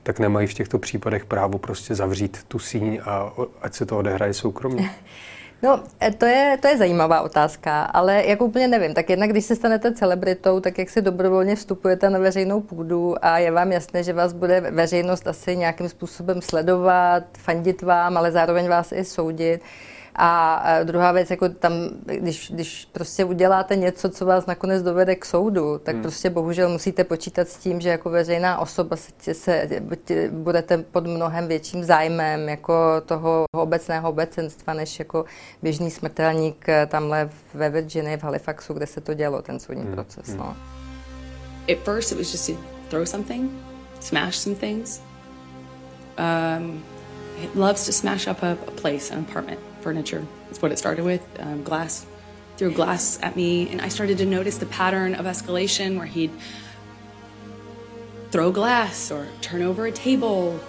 tak 0.03 0.19
nemají 0.19 0.47
v 0.47 0.53
těchto 0.53 0.79
případech 0.79 1.25
právo 1.25 1.57
prostě 1.57 1.95
zavřít 1.95 2.43
tu 2.47 2.59
síň 2.59 2.99
a 3.05 3.33
ať 3.61 3.73
se 3.73 3.85
to 3.85 3.97
odehraje 3.97 4.33
soukromně. 4.33 4.89
No, 5.63 5.83
e, 6.01 6.11
to 6.11 6.25
je, 6.25 6.57
to 6.61 6.67
je 6.67 6.77
zajímavá 6.77 7.21
otázka, 7.21 7.83
ale 7.83 8.23
jak 8.25 8.41
úplně 8.41 8.67
nevím. 8.67 8.93
Tak 8.93 9.09
jednak, 9.09 9.29
když 9.29 9.45
se 9.45 9.55
stanete 9.55 9.93
celebritou, 9.93 10.59
tak 10.59 10.77
jak 10.77 10.89
si 10.89 11.01
dobrovolně 11.01 11.55
vstupujete 11.55 12.09
na 12.09 12.19
veřejnou 12.19 12.61
půdu 12.61 13.25
a 13.25 13.37
je 13.37 13.51
vám 13.51 13.71
jasné, 13.71 14.03
že 14.03 14.13
vás 14.13 14.33
bude 14.33 14.61
veřejnost 14.61 15.27
asi 15.27 15.57
nějakým 15.57 15.89
způsobem 15.89 16.41
sledovat, 16.41 17.23
fandit 17.37 17.81
vám, 17.81 18.17
ale 18.17 18.31
zároveň 18.31 18.67
vás 18.69 18.91
i 18.91 19.05
soudit, 19.05 19.61
a 20.15 20.63
druhá 20.83 21.11
věc, 21.11 21.31
jako 21.31 21.49
tam, 21.49 21.73
když, 22.05 22.51
když 22.51 22.87
prostě 22.91 23.25
uděláte 23.25 23.75
něco, 23.75 24.09
co 24.09 24.25
vás 24.25 24.45
nakonec 24.45 24.83
dovede 24.83 25.15
k 25.15 25.25
soudu, 25.25 25.77
tak 25.77 25.95
hmm. 25.95 26.01
prostě 26.01 26.29
bohužel 26.29 26.69
musíte 26.69 27.03
počítat 27.03 27.49
s 27.49 27.57
tím, 27.57 27.81
že 27.81 27.89
jako 27.89 28.09
veřejná 28.09 28.59
osoba 28.59 28.95
se, 28.95 29.33
se 29.33 29.69
budete 30.31 30.77
pod 30.77 31.07
mnohem 31.07 31.47
větším 31.47 31.83
zájmem 31.83 32.49
jako 32.49 33.01
toho 33.05 33.45
obecného 33.55 34.09
obecenstva, 34.09 34.73
než 34.73 34.99
jako 34.99 35.25
běžný 35.61 35.91
smrtelník 35.91 36.65
tamhle 36.87 37.29
ve 37.53 37.69
Virginii, 37.69 38.17
v 38.17 38.23
Halifaxu, 38.23 38.73
kde 38.73 38.87
se 38.87 39.01
to 39.01 39.13
dělo, 39.13 39.41
ten 39.41 39.59
soudní 39.59 39.83
hmm. 39.83 39.93
proces. 39.93 40.27
Hmm. 40.27 40.37
No. 40.37 40.55
At 41.71 41.77
first 41.85 42.11
it 42.11 42.17
was 42.17 42.31
just 42.31 42.47
to 42.47 42.53
throw 42.89 43.05
something, 43.05 43.51
smash 43.99 44.35
some 44.35 44.55
things. 44.55 45.01
Um, 46.17 46.83
it 47.43 47.55
loves 47.55 47.85
to 47.85 47.91
smash 47.91 48.27
up 48.27 48.43
a, 48.43 48.51
a 48.51 48.71
place, 48.81 49.13
an 49.13 49.25
apartment. 49.29 49.72
Furniture. 49.83 50.25
That's 50.47 50.61
what 50.61 50.71
it 50.71 50.79
started 50.79 51.05
with 51.05 51.23
um, 51.39 51.63
glass. 51.63 52.05
Threw 52.57 52.71
glass 52.71 53.19
at 53.21 53.35
me, 53.35 53.69
and 53.69 53.81
I 53.81 53.89
started 53.89 54.17
to 54.19 54.25
notice 54.25 54.57
the 54.57 54.65
pattern 54.65 55.15
of 55.15 55.25
escalation 55.25 55.97
where 55.97 56.05
he'd 56.05 56.31
throw 58.31 58.51
glass 58.51 59.11
or 59.11 59.27
turn 59.41 59.61
over 59.61 59.85
a 59.85 59.91
table. 59.91 60.59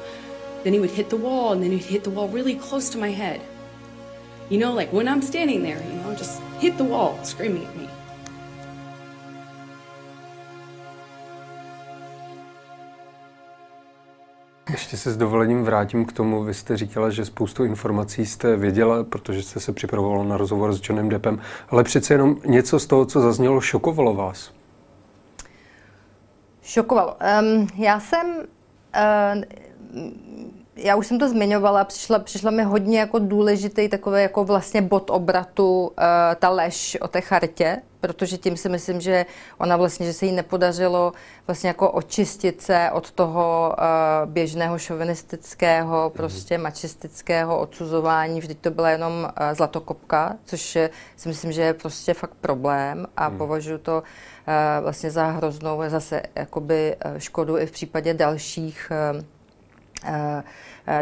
Then 0.64 0.72
he 0.72 0.80
would 0.80 0.90
hit 0.90 1.10
the 1.10 1.16
wall, 1.16 1.52
and 1.52 1.62
then 1.62 1.70
he'd 1.70 1.84
hit 1.84 2.04
the 2.04 2.10
wall 2.10 2.28
really 2.28 2.56
close 2.56 2.90
to 2.90 2.98
my 2.98 3.10
head. 3.10 3.40
You 4.50 4.58
know, 4.58 4.72
like 4.72 4.92
when 4.92 5.08
I'm 5.08 5.22
standing 5.22 5.62
there, 5.62 5.82
you 5.82 5.94
know, 6.00 6.14
just 6.14 6.42
hit 6.58 6.76
the 6.76 6.84
wall, 6.84 7.22
screaming 7.24 7.64
at 7.64 7.76
me. 7.76 7.88
Ještě 14.84 14.96
se 14.96 15.12
s 15.12 15.16
dovolením 15.16 15.64
vrátím 15.64 16.04
k 16.04 16.12
tomu. 16.12 16.44
Vy 16.44 16.54
jste 16.54 16.76
říkala, 16.76 17.10
že 17.10 17.24
spoustu 17.24 17.64
informací 17.64 18.26
jste 18.26 18.56
věděla, 18.56 19.04
protože 19.04 19.42
jste 19.42 19.60
se 19.60 19.72
připravovala 19.72 20.24
na 20.24 20.36
rozhovor 20.36 20.72
s 20.74 20.88
Johnem 20.88 21.08
Deppem, 21.08 21.38
ale 21.68 21.84
přece 21.84 22.14
jenom 22.14 22.36
něco 22.46 22.78
z 22.78 22.86
toho, 22.86 23.06
co 23.06 23.20
zaznělo, 23.20 23.60
šokovalo 23.60 24.14
vás? 24.14 24.52
Šokovalo. 26.62 27.16
Um, 27.42 27.68
já 27.76 28.00
jsem 28.00 28.26
uh, 28.36 29.42
já 30.76 30.96
už 30.96 31.06
jsem 31.06 31.18
to 31.18 31.28
zmiňovala, 31.28 31.84
přišla, 31.84 32.18
přišla 32.18 32.50
mi 32.50 32.62
hodně 32.62 32.98
jako 32.98 33.18
důležitý 33.18 33.88
takový 33.88 34.22
jako 34.22 34.44
vlastně 34.44 34.82
bod 34.82 35.10
obratu 35.10 35.82
uh, 35.82 35.92
ta 36.38 36.48
lež 36.48 36.98
o 37.00 37.08
té 37.08 37.20
chartě, 37.20 37.76
protože 38.00 38.38
tím 38.38 38.56
si 38.56 38.68
myslím, 38.68 39.00
že 39.00 39.26
ona 39.58 39.76
vlastně, 39.76 40.06
že 40.06 40.12
se 40.12 40.26
jí 40.26 40.32
nepodařilo 40.32 41.12
vlastně 41.46 41.68
jako 41.68 41.90
očistit 41.90 42.62
se 42.62 42.90
od 42.92 43.10
toho 43.10 43.74
uh, 43.78 44.30
běžného 44.30 44.78
šovinistického, 44.78 46.02
mhm. 46.02 46.10
prostě 46.10 46.58
mačistického 46.58 47.60
odsuzování. 47.60 48.40
Vždyť 48.40 48.58
to 48.58 48.70
byla 48.70 48.90
jenom 48.90 49.12
uh, 49.12 49.54
zlatokopka, 49.54 50.36
což 50.44 50.78
si 51.16 51.28
myslím, 51.28 51.52
že 51.52 51.62
je 51.62 51.74
prostě 51.74 52.14
fakt 52.14 52.34
problém 52.40 53.06
a 53.16 53.28
mm. 53.28 53.38
považuji 53.38 53.78
to 53.78 54.02
uh, 54.02 54.82
vlastně 54.82 55.10
za 55.10 55.26
hroznou 55.26 55.82
zase 55.88 56.22
jakoby 56.34 56.96
škodu 57.18 57.58
i 57.58 57.66
v 57.66 57.70
případě 57.70 58.14
dalších 58.14 58.92
uh, 59.14 59.24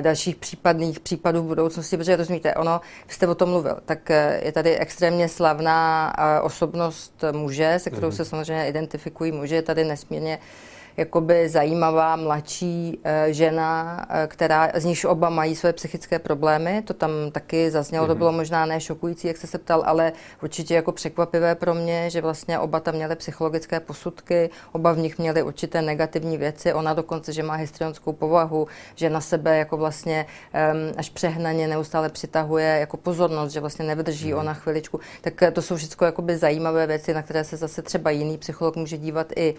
dalších 0.00 0.36
případných 0.36 1.00
případů 1.00 1.42
v 1.42 1.46
budoucnosti, 1.46 1.96
protože 1.96 2.16
rozumíte, 2.16 2.54
ono, 2.54 2.80
jste 3.08 3.28
o 3.28 3.34
tom 3.34 3.48
mluvil, 3.48 3.78
tak 3.84 4.10
eh, 4.10 4.40
je 4.44 4.52
tady 4.52 4.78
extrémně 4.78 5.28
slavná 5.28 6.12
osobnost 6.42 7.24
muže, 7.32 7.74
se 7.78 7.90
kterou 7.90 8.08
mm-hmm. 8.08 8.16
se 8.16 8.24
samozřejmě 8.24 8.68
identifikují 8.68 9.32
muže, 9.32 9.54
je 9.54 9.62
tady 9.62 9.84
nesmírně 9.84 10.38
uh, 10.38 10.71
jakoby 10.96 11.48
zajímavá 11.48 12.16
mladší 12.16 13.00
eh, 13.04 13.32
žena, 13.32 14.06
eh, 14.10 14.26
která, 14.26 14.70
z 14.74 14.84
níž 14.84 15.04
oba 15.04 15.30
mají 15.30 15.56
své 15.56 15.72
psychické 15.72 16.18
problémy. 16.18 16.82
To 16.82 16.94
tam 16.94 17.10
taky 17.32 17.70
zaznělo, 17.70 18.04
mm-hmm. 18.04 18.08
to 18.08 18.14
mhm. 18.14 18.18
bylo 18.18 18.32
možná 18.32 18.66
ne 18.66 18.80
šokující, 18.80 19.28
jak 19.28 19.36
jste 19.36 19.46
se 19.46 19.58
ptal, 19.58 19.82
ale 19.86 20.12
určitě 20.42 20.74
jako 20.74 20.92
překvapivé 20.92 21.54
pro 21.54 21.74
mě, 21.74 22.10
že 22.10 22.20
vlastně 22.20 22.58
oba 22.58 22.80
tam 22.80 22.94
měli 22.94 23.16
psychologické 23.16 23.80
posudky, 23.80 24.50
oba 24.72 24.92
v 24.92 24.98
nich 24.98 25.18
měli 25.18 25.42
určité 25.42 25.82
negativní 25.82 26.38
věci. 26.38 26.72
Ona 26.72 26.94
dokonce, 26.94 27.32
že 27.32 27.42
má 27.42 27.54
histrionskou 27.54 28.12
povahu, 28.12 28.68
že 28.94 29.10
na 29.10 29.20
sebe 29.20 29.58
jako 29.58 29.76
vlastně 29.76 30.26
um, 30.26 30.92
až 30.96 31.10
přehnaně 31.10 31.68
neustále 31.68 32.08
přitahuje 32.08 32.66
jako 32.80 32.96
pozornost, 32.96 33.52
že 33.52 33.60
vlastně 33.60 33.84
nevydrží 33.84 34.32
mm-hmm. 34.32 34.38
ona 34.38 34.54
chviličku. 34.54 35.00
Tak 35.20 35.42
eh, 35.42 35.50
to 35.50 35.62
jsou 35.62 35.76
všechno 35.76 36.06
jakoby 36.06 36.36
zajímavé 36.36 36.86
věci, 36.86 37.14
na 37.14 37.22
které 37.22 37.44
se 37.44 37.56
zase 37.56 37.82
třeba 37.82 38.10
jiný 38.10 38.38
psycholog 38.38 38.76
může 38.76 38.96
dívat 38.98 39.32
i 39.36 39.54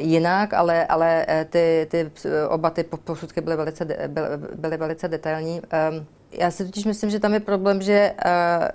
jinak, 0.00 0.54
ale 0.54 0.75
ale, 0.84 1.24
eh, 1.28 1.44
ty, 1.44 1.86
ty, 1.90 2.10
oba 2.48 2.70
ty 2.70 2.84
posudky 2.84 3.40
byly 3.40 3.56
velice, 3.56 3.84
byly, 4.06 4.28
byly 4.54 4.76
velice 4.76 5.08
detailní. 5.08 5.62
Ehm, 5.70 6.06
já 6.32 6.50
si 6.50 6.64
totiž 6.64 6.84
myslím, 6.84 7.10
že 7.10 7.20
tam 7.20 7.34
je 7.34 7.40
problém, 7.40 7.82
že 7.82 8.14
eh, 8.24 8.68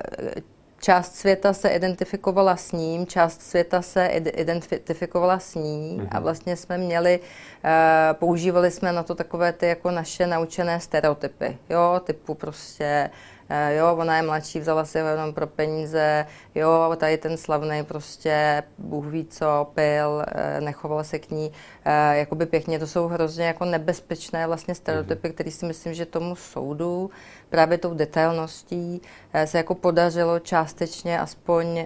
část 0.81 1.15
světa 1.15 1.53
se 1.53 1.69
identifikovala 1.69 2.55
s 2.55 2.71
ním, 2.71 3.07
část 3.07 3.41
světa 3.41 3.81
se 3.81 4.05
identifikovala 4.07 5.39
s 5.39 5.55
ní 5.55 6.01
a 6.11 6.13
mhm. 6.13 6.23
vlastně 6.23 6.55
jsme 6.55 6.77
měli, 6.77 7.19
uh, 7.19 7.25
používali 8.13 8.71
jsme 8.71 8.91
na 8.91 9.03
to 9.03 9.15
takové 9.15 9.53
ty 9.53 9.67
jako 9.67 9.91
naše 9.91 10.27
naučené 10.27 10.79
stereotypy, 10.79 11.57
jo, 11.69 12.01
typu 12.03 12.33
prostě 12.33 13.09
Eh, 13.53 13.75
jo, 13.75 13.95
ona 13.95 14.15
je 14.15 14.21
mladší, 14.21 14.59
vzala 14.59 14.85
si 14.85 14.99
ho 14.99 15.07
jenom 15.07 15.33
pro 15.33 15.47
peníze, 15.47 16.25
jo, 16.55 16.95
tady 16.97 17.17
ten 17.17 17.37
slavný 17.37 17.83
prostě, 17.83 18.63
Bůh 18.77 19.05
ví 19.05 19.25
co, 19.25 19.67
pil, 19.73 20.23
eh, 20.27 20.61
nechoval 20.61 21.03
se 21.03 21.19
k 21.19 21.31
ní, 21.31 21.51
eh, 21.85 22.17
jakoby 22.17 22.45
pěkně, 22.45 22.79
to 22.79 22.87
jsou 22.87 23.07
hrozně 23.07 23.45
jako 23.45 23.65
nebezpečné 23.65 24.47
vlastně 24.47 24.75
stereotypy, 24.75 25.27
mhm. 25.27 25.33
které 25.33 25.51
si 25.51 25.65
myslím, 25.65 25.93
že 25.93 26.05
tomu 26.05 26.35
soudu 26.35 27.09
právě 27.49 27.77
tou 27.77 27.93
detailností 27.93 29.01
se 29.45 29.57
jako 29.57 29.75
podařilo 29.75 30.39
částečně 30.39 31.19
aspoň 31.19 31.85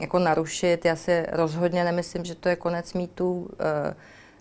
jako 0.00 0.18
narušit. 0.18 0.84
Já 0.84 0.96
si 0.96 1.26
rozhodně 1.32 1.84
nemyslím, 1.84 2.24
že 2.24 2.34
to 2.34 2.48
je 2.48 2.56
konec 2.56 2.92
mýtů 2.94 3.48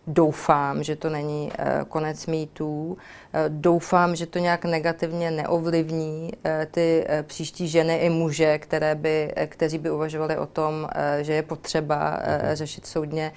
Doufám, 0.08 0.84
že 0.84 0.96
to 0.96 1.10
není 1.10 1.52
eh, 1.60 1.86
konec 1.90 2.26
mýtů. 2.26 2.98
Eh, 3.34 3.44
doufám, 3.48 4.16
že 4.16 4.26
to 4.26 4.40
nějak 4.40 4.66
negativně 4.66 5.32
neovlivní 5.32 6.32
eh, 6.46 6.68
ty 6.72 7.08
příští 7.24 7.68
ženy 7.68 7.98
i 7.98 8.10
muže, 8.10 8.60
které 8.60 8.96
by, 8.96 9.34
kteří 9.48 9.78
by 9.78 9.92
uvažovali 9.92 10.38
o 10.38 10.46
tom, 10.46 10.88
že 11.22 11.34
je 11.34 11.44
potřeba 11.44 12.20
řešit 12.54 12.86
soudně 12.86 13.32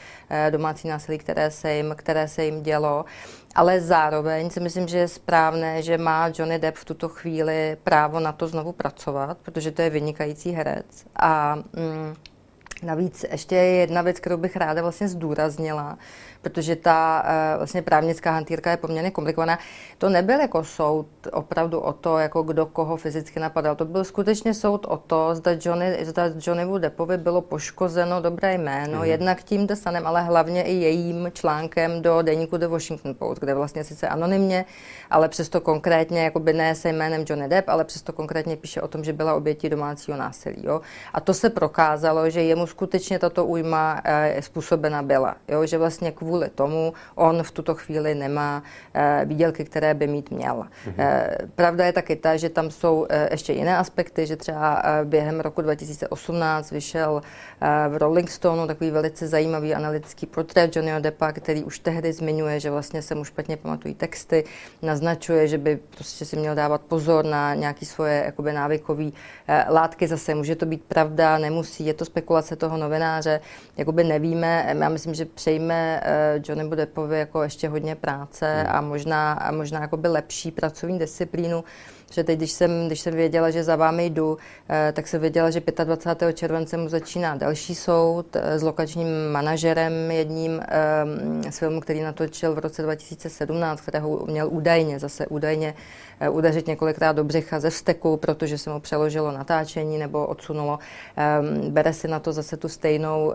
domácí 0.51 0.89
násilí, 0.89 1.19
které 1.19 1.51
se 1.51 1.75
jim, 1.75 1.95
které 1.99 2.29
se 2.29 2.45
jim 2.45 2.63
dělo. 2.63 3.05
Ale 3.55 3.81
zároveň 3.81 4.51
si 4.51 4.61
myslím, 4.61 4.89
že 4.89 4.99
je 4.99 5.09
správné, 5.09 5.83
že 5.83 5.99
má 5.99 6.31
Johnny 6.35 6.59
Depp 6.59 6.77
v 6.77 6.85
tuto 6.85 7.09
chvíli 7.09 7.77
právo 7.85 8.21
na 8.21 8.33
to 8.33 8.49
znovu 8.49 8.73
pracovat, 8.73 9.39
protože 9.43 9.71
to 9.71 9.83
je 9.83 9.91
vynikající 9.91 10.51
herec. 10.51 11.07
A 11.17 11.57
mm, 11.57 12.15
Navíc 12.83 13.25
ještě 13.31 13.57
jedna 13.57 14.03
věc, 14.03 14.21
kterou 14.21 14.37
bych 14.37 14.57
ráda 14.57 14.83
vlastně 14.83 15.09
zdůraznila, 15.09 15.99
protože 16.43 16.77
ta 16.77 17.25
uh, 17.25 17.59
vlastně 17.59 17.83
právnická 17.83 18.31
hantýrka 18.31 18.71
je 18.71 18.77
poměrně 18.77 19.11
komplikovaná. 19.11 19.59
To 19.99 20.09
nebyl 20.09 20.41
jako 20.41 20.65
soud 20.65 21.07
opravdu 21.33 21.81
o 21.81 21.93
to, 21.93 22.19
jako 22.19 22.43
kdo 22.43 22.67
koho 22.67 22.97
fyzicky 22.97 23.41
napadal. 23.41 23.77
To 23.77 23.85
byl 23.85 24.05
skutečně 24.05 24.55
soud 24.55 24.87
o 24.89 24.97
to, 24.97 25.35
zda, 25.35 25.51
Johnny, 25.65 26.05
zda 26.05 26.23
Johnnyvu 26.47 26.79
Depovi 26.79 27.17
bylo 27.17 27.41
poškozeno 27.41 28.21
dobré 28.21 28.55
jméno, 28.55 29.01
mm-hmm. 29.01 29.07
jednak 29.07 29.43
tím 29.43 29.67
desanem, 29.67 30.07
ale 30.07 30.23
hlavně 30.23 30.63
i 30.63 30.73
jejím 30.73 31.31
článkem 31.33 32.03
do 32.03 32.23
deníku 32.23 32.57
The 32.57 32.67
Washington 32.67 33.15
Post, 33.15 33.41
kde 33.41 33.55
vlastně 33.55 33.85
sice 33.85 34.09
anonymně, 34.09 34.65
ale 35.11 35.29
přesto 35.29 35.61
konkrétně, 35.61 36.25
jako 36.25 36.41
by 36.41 36.53
ne 36.53 36.75
se 36.75 36.89
jménem 36.89 37.25
Johnny 37.29 37.49
Depp, 37.49 37.69
ale 37.69 37.85
přesto 37.85 38.13
konkrétně 38.13 38.57
píše 38.57 38.83
o 38.83 38.89
tom, 38.89 39.05
že 39.05 39.13
byla 39.13 39.35
obětí 39.35 39.69
domácího 39.69 40.19
násilí. 40.19 40.65
Jo? 40.65 40.81
A 41.13 41.21
to 41.21 41.35
se 41.35 41.51
prokázalo, 41.51 42.31
že 42.31 42.43
jemu 42.43 42.68
skutečně 42.69 43.19
tato 43.19 43.47
újma 43.47 44.01
e, 44.05 44.43
způsobena 44.43 45.03
byla. 45.03 45.37
Jo? 45.49 45.67
Že 45.67 45.79
vlastně 45.79 46.13
kvůli 46.13 46.49
tomu 46.49 46.93
on 47.15 47.43
v 47.43 47.51
tuto 47.51 47.75
chvíli 47.75 48.15
nemá 48.15 48.63
e, 48.95 49.25
výdělky, 49.25 49.65
které 49.65 49.95
by 49.95 50.07
mít 50.07 50.31
měl. 50.31 50.57
Mm-hmm. 50.57 50.95
E, 50.99 51.39
pravda 51.55 51.87
je 51.87 51.93
taky 51.93 52.17
ta, 52.17 52.37
že 52.37 52.49
tam 52.49 52.71
jsou 52.71 53.07
e, 53.09 53.29
ještě 53.31 53.53
jiné 53.53 53.77
aspekty, 53.77 54.27
že 54.27 54.37
třeba 54.37 54.83
e, 54.85 55.05
během 55.05 55.41
roku 55.41 55.63
2018 55.63 56.71
vyšel 56.71 57.23
e, 57.61 57.89
v 57.89 57.97
Rolling 57.97 58.31
Stoneu 58.31 58.67
takový 58.67 58.91
velice 58.91 59.29
zajímavý 59.29 59.75
analytický 59.75 60.27
portrét 60.27 60.77
Johnnyho 60.77 61.01
Deppa, 61.01 61.33
který 61.33 61.65
už 61.65 61.79
tehdy 61.79 62.13
zmiňuje, 62.13 62.61
že 62.61 62.71
vlastně 62.71 63.03
se 63.03 63.15
mu 63.15 63.25
špatně 63.25 63.57
pamatují 63.57 63.95
texty, 63.95 64.45
naznačuje, 64.83 65.49
že 65.49 65.59
by 65.59 65.79
prostě 65.95 66.25
si 66.25 66.37
měl 66.37 66.55
dávat 66.55 66.81
pozor 66.81 67.25
na 67.25 67.55
nějaké 67.55 67.87
svoje 67.87 68.23
jakoby 68.25 68.53
návykové 68.53 69.05
e, 69.05 69.65
látky. 69.71 70.09
Zase 70.09 70.35
může 70.35 70.57
to 70.57 70.67
být 70.67 70.85
pravda, 70.85 71.39
nemusí, 71.39 71.87
je 71.87 71.95
to 71.95 72.05
spekulace 72.05 72.57
toho 72.59 72.77
novináře, 72.77 73.41
jakoby 73.77 74.05
nevíme. 74.05 74.77
Já 74.81 74.89
myslím, 74.89 75.15
že 75.15 75.25
přejme 75.25 76.01
e, 76.05 76.41
Johnny 76.45 76.77
Deppovi 76.77 77.19
jako 77.19 77.43
ještě 77.43 77.69
hodně 77.69 77.95
práce 77.95 78.55
hmm. 78.55 78.77
a 78.77 78.81
možná, 78.81 79.33
a 79.33 79.53
možná 79.53 79.81
jakoby 79.81 80.09
lepší 80.09 80.51
pracovní 80.51 80.99
disciplínu, 80.99 81.65
že 82.11 82.25
teď, 82.25 82.39
když 82.39 82.53
jsem, 82.53 82.87
když 82.87 83.01
jsem 83.01 83.15
věděla, 83.15 83.51
že 83.51 83.65
za 83.65 83.77
vámi 83.77 84.07
jdu, 84.07 84.39
eh, 84.69 84.93
tak 84.93 85.09
jsem 85.09 85.21
věděla, 85.21 85.51
že 85.51 85.63
25. 85.85 86.37
července 86.37 86.77
mu 86.77 86.89
začíná 86.89 87.37
další 87.37 87.75
soud 87.75 88.37
eh, 88.37 88.59
s 88.59 88.63
lokačním 88.63 89.09
manažerem 89.33 90.11
jedním 90.11 90.61
eh, 90.69 91.53
z 91.53 91.59
filmu, 91.59 91.81
který 91.81 92.01
natočil 92.01 92.55
v 92.55 92.59
roce 92.59 92.83
2017, 92.83 93.81
kterého 93.81 94.27
měl 94.27 94.49
údajně, 94.51 94.99
zase 94.99 95.27
údajně 95.27 95.75
udeřit 96.31 96.67
několikrát 96.67 97.13
do 97.13 97.25
břicha 97.25 97.61
ze 97.61 97.71
vzteku, 97.71 98.17
protože 98.17 98.59
se 98.59 98.71
mu 98.71 98.81
přeložilo 98.81 99.33
natáčení 99.33 99.99
nebo 99.99 100.27
odsunulo. 100.27 100.79
Bere 101.69 101.93
si 101.93 102.09
na 102.09 102.21
to 102.21 102.33
zase 102.33 102.57
tu 102.57 102.69
stejnou 102.69 103.35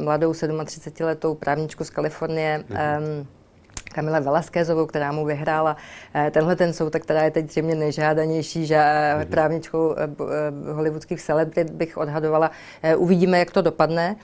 mladou 0.00 0.32
37-letou 0.32 1.34
právničku 1.34 1.84
z 1.84 1.90
Kalifornie, 1.90 2.64
mm-hmm 2.68 3.37
Kamile 3.80 4.20
Velasquezovou, 4.20 4.86
která 4.86 5.12
mu 5.12 5.24
vyhrála 5.24 5.76
eh, 6.14 6.30
tenhle 6.30 6.56
ten 6.56 6.72
soud, 6.72 6.96
která 6.98 7.22
je 7.22 7.30
teď 7.30 7.50
zřejmě 7.50 7.74
nejžádanější 7.74 8.66
že 8.66 8.76
mm-hmm. 8.76 9.26
právničkou 9.26 9.94
eh, 9.96 10.72
hollywoodských 10.72 11.22
celebrit, 11.22 11.70
bych 11.70 11.96
odhadovala. 11.96 12.50
Uvidíme, 12.96 13.38
jak 13.38 13.50
to 13.50 13.62
dopadne, 13.62 14.16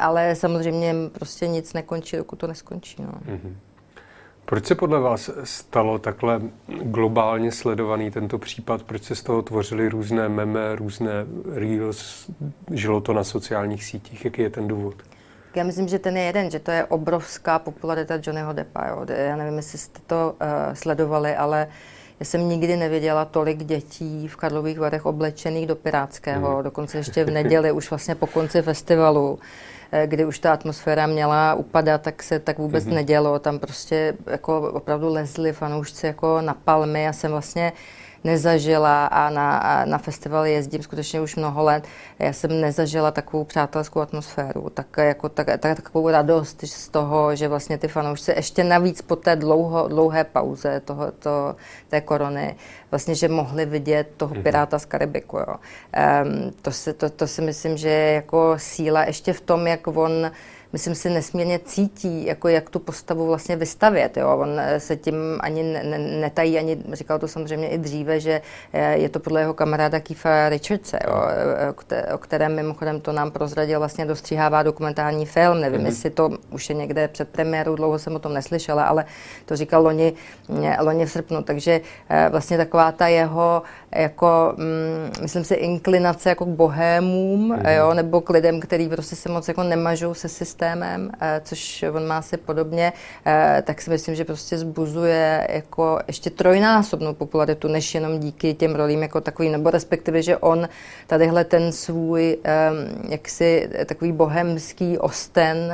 ale 0.00 0.34
samozřejmě 0.34 0.94
prostě 1.12 1.48
nic 1.48 1.72
nekončí, 1.72 2.16
dokud 2.16 2.38
to 2.38 2.46
neskončí. 2.46 3.02
No. 3.02 3.08
Mm-hmm. 3.08 3.54
Proč 4.48 4.66
se 4.66 4.74
podle 4.74 5.00
vás 5.00 5.30
stalo 5.44 5.98
takhle 5.98 6.40
globálně 6.82 7.52
sledovaný 7.52 8.10
tento 8.10 8.38
případ? 8.38 8.82
Proč 8.82 9.02
se 9.02 9.14
z 9.14 9.22
toho 9.22 9.42
tvořily 9.42 9.88
různé 9.88 10.28
meme, 10.28 10.76
různé 10.76 11.12
reels? 11.54 12.30
Žilo 12.70 13.00
to 13.00 13.12
na 13.12 13.24
sociálních 13.24 13.84
sítích? 13.84 14.24
Jaký 14.24 14.42
je 14.42 14.50
ten 14.50 14.68
důvod? 14.68 14.94
Já 15.54 15.64
myslím, 15.64 15.88
že 15.88 15.98
ten 15.98 16.16
je 16.16 16.22
jeden, 16.22 16.50
že 16.50 16.58
to 16.58 16.70
je 16.70 16.84
obrovská 16.84 17.58
popularita 17.58 18.14
Johnnyho 18.22 18.52
Deppa. 18.52 18.86
Jo. 18.88 19.06
Já 19.08 19.36
nevím, 19.36 19.56
jestli 19.56 19.78
jste 19.78 20.00
to 20.06 20.36
uh, 20.40 20.74
sledovali, 20.74 21.36
ale 21.36 21.68
já 22.20 22.26
jsem 22.26 22.48
nikdy 22.48 22.76
neviděla 22.76 23.24
tolik 23.24 23.64
dětí 23.64 24.28
v 24.28 24.36
Karlových 24.36 24.78
Varech 24.78 25.06
oblečených 25.06 25.66
do 25.66 25.76
Pirátského, 25.76 26.56
mm. 26.56 26.64
dokonce 26.64 26.98
ještě 26.98 27.24
v 27.24 27.30
neděli, 27.30 27.72
už 27.72 27.90
vlastně 27.90 28.14
po 28.14 28.26
konci 28.26 28.62
festivalu, 28.62 29.38
eh, 29.92 30.06
kdy 30.06 30.24
už 30.24 30.38
ta 30.38 30.52
atmosféra 30.52 31.06
měla 31.06 31.54
upadat, 31.54 32.02
tak 32.02 32.22
se 32.22 32.38
tak 32.38 32.58
vůbec 32.58 32.84
mm. 32.84 32.94
nedělo. 32.94 33.38
Tam 33.38 33.58
prostě 33.58 34.14
jako 34.26 34.60
opravdu 34.60 35.08
lezli 35.12 35.52
fanoušci 35.52 36.06
jako 36.06 36.40
na 36.40 36.54
palmy. 36.54 37.02
Já 37.02 37.12
jsem 37.12 37.30
vlastně 37.30 37.72
nezažila 38.24 39.06
a 39.06 39.30
na, 39.30 39.58
a 39.58 39.84
na 39.84 39.98
festival 39.98 40.46
jezdím 40.46 40.82
skutečně 40.82 41.20
už 41.20 41.36
mnoho 41.36 41.64
let. 41.64 41.84
Já 42.18 42.32
jsem 42.32 42.60
nezažila 42.60 43.10
takovou 43.10 43.44
přátelskou 43.44 44.00
atmosféru, 44.00 44.70
tak, 44.70 44.86
jako, 44.96 45.28
tak, 45.28 45.46
tak, 45.46 45.76
takovou 45.76 46.08
radost 46.08 46.64
z 46.64 46.88
toho, 46.88 47.36
že 47.36 47.48
vlastně 47.48 47.78
ty 47.78 47.88
fanoušci 47.88 48.32
ještě 48.36 48.64
navíc 48.64 49.02
po 49.02 49.16
té 49.16 49.36
dlouho, 49.36 49.88
dlouhé 49.88 50.24
pauze 50.24 50.80
toho, 50.80 51.12
to, 51.18 51.56
té 51.88 52.00
korony, 52.00 52.56
vlastně, 52.90 53.14
že 53.14 53.28
mohli 53.28 53.66
vidět 53.66 54.08
toho 54.16 54.34
mhm. 54.34 54.42
Piráta 54.42 54.78
z 54.78 54.84
Karibiku. 54.84 55.36
Jo. 55.36 55.54
Um, 55.54 56.52
to, 56.62 56.72
si, 56.72 56.92
to, 56.94 57.10
to 57.10 57.26
si 57.26 57.42
myslím, 57.42 57.76
že 57.76 57.88
je 57.88 58.14
jako 58.14 58.54
síla 58.56 59.04
ještě 59.04 59.32
v 59.32 59.40
tom, 59.40 59.66
jak 59.66 59.86
on 59.86 60.30
myslím 60.72 60.94
si, 60.94 61.10
nesmírně 61.10 61.58
cítí, 61.58 62.26
jako 62.26 62.48
jak 62.48 62.70
tu 62.70 62.78
postavu 62.78 63.26
vlastně 63.26 63.56
vystavět. 63.56 64.16
Jo. 64.16 64.36
On 64.36 64.60
eh, 64.60 64.80
se 64.80 64.96
tím 64.96 65.14
ani 65.40 65.62
ne, 65.62 65.98
netají, 65.98 66.58
ani 66.58 66.78
říkal 66.92 67.18
to 67.18 67.28
samozřejmě 67.28 67.68
i 67.68 67.78
dříve, 67.78 68.20
že 68.20 68.42
eh, 68.72 68.96
je 68.96 69.08
to 69.08 69.20
podle 69.20 69.40
jeho 69.40 69.54
kamaráda 69.54 70.00
Keefa 70.00 70.48
Richardse, 70.48 70.98
jo, 71.06 71.14
eh, 71.90 72.14
o 72.14 72.18
kterém 72.18 72.56
mimochodem 72.56 73.00
to 73.00 73.12
nám 73.12 73.30
prozradil, 73.30 73.78
vlastně 73.78 74.06
dostříhává 74.06 74.62
dokumentární 74.62 75.26
film. 75.26 75.60
Nevím, 75.60 75.80
mm-hmm. 75.80 75.86
jestli 75.86 76.10
to 76.10 76.30
už 76.50 76.68
je 76.68 76.74
někde 76.74 77.08
před 77.08 77.28
premiérou, 77.28 77.74
dlouho 77.74 77.98
jsem 77.98 78.14
o 78.14 78.18
tom 78.18 78.34
neslyšela, 78.34 78.84
ale 78.84 79.04
to 79.46 79.56
říkal 79.56 79.82
loni, 79.82 80.12
loni 80.80 81.06
v 81.06 81.10
srpnu. 81.10 81.42
Takže 81.42 81.80
vlastně 82.30 82.56
taková 82.56 82.92
ta 82.92 83.06
jeho, 83.08 83.62
jako, 83.94 84.54
mm, 84.56 85.22
myslím 85.22 85.44
si, 85.44 85.54
inklinace 85.54 86.28
jako 86.28 86.44
k 86.44 86.48
bohémům, 86.48 87.52
mm-hmm. 87.52 87.76
jo, 87.76 87.94
nebo 87.94 88.20
k 88.20 88.30
lidem, 88.30 88.60
který 88.60 88.88
prostě 88.88 89.16
se 89.16 89.28
moc 89.28 89.48
jako 89.48 89.62
nemažou 89.62 90.14
se 90.14 90.28
systémem, 90.28 90.57
systémem, 90.58 91.10
eh, 91.20 91.40
což 91.44 91.84
on 91.94 92.06
má 92.06 92.18
asi 92.18 92.36
podobně, 92.36 92.92
eh, 93.26 93.62
tak 93.66 93.80
si 93.80 93.90
myslím, 93.90 94.14
že 94.14 94.24
prostě 94.24 94.58
zbuzuje 94.58 95.46
jako 95.50 95.98
ještě 96.06 96.30
trojnásobnou 96.30 97.14
popularitu, 97.14 97.68
než 97.68 97.94
jenom 97.94 98.18
díky 98.18 98.54
těm 98.54 98.74
rolím 98.74 99.02
jako 99.02 99.20
takový, 99.20 99.48
nebo 99.48 99.70
respektive, 99.70 100.22
že 100.22 100.36
on 100.36 100.68
tadyhle 101.06 101.44
ten 101.44 101.72
svůj 101.72 102.38
jaksi 103.08 103.70
takový 103.86 104.12
bohemský 104.12 104.98
osten, 104.98 105.72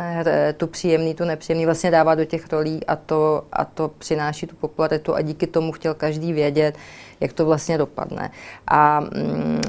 tu 0.57 0.67
příjemný, 0.67 1.15
tu 1.15 1.25
nepříjemný, 1.25 1.65
vlastně 1.65 1.91
dává 1.91 2.15
do 2.15 2.25
těch 2.25 2.53
rolí 2.53 2.87
a 2.87 2.97
to, 2.97 3.45
a 3.53 3.65
to 3.65 3.89
přináší 3.89 4.47
tu 4.47 4.57
popularitu 4.57 5.15
a 5.15 5.21
díky 5.21 5.47
tomu 5.47 5.73
chtěl 5.73 5.95
každý 5.95 6.33
vědět, 6.33 6.75
jak 7.21 7.33
to 7.33 7.47
vlastně 7.47 7.79
dopadne. 7.79 8.31
A 8.67 9.01
mm, 9.01 9.61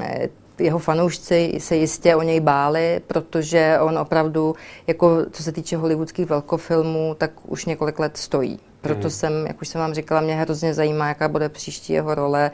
jeho 0.58 0.78
fanoušci 0.78 1.54
se 1.58 1.76
jistě 1.76 2.16
o 2.16 2.22
něj 2.22 2.40
báli, 2.40 3.00
protože 3.06 3.78
on 3.80 3.98
opravdu, 3.98 4.54
jako 4.86 5.26
co 5.30 5.42
se 5.42 5.52
týče 5.52 5.76
hollywoodských 5.76 6.28
velkofilmů, 6.28 7.14
tak 7.18 7.30
už 7.46 7.64
několik 7.64 7.98
let 7.98 8.16
stojí. 8.16 8.60
Proto 8.80 9.00
hmm. 9.00 9.10
jsem, 9.10 9.46
jak 9.46 9.62
už 9.62 9.68
jsem 9.68 9.80
vám 9.80 9.94
říkala, 9.94 10.20
mě 10.20 10.36
hrozně 10.36 10.74
zajímá, 10.74 11.08
jaká 11.08 11.28
bude 11.28 11.48
příští 11.48 11.92
jeho 11.92 12.14
role, 12.14 12.50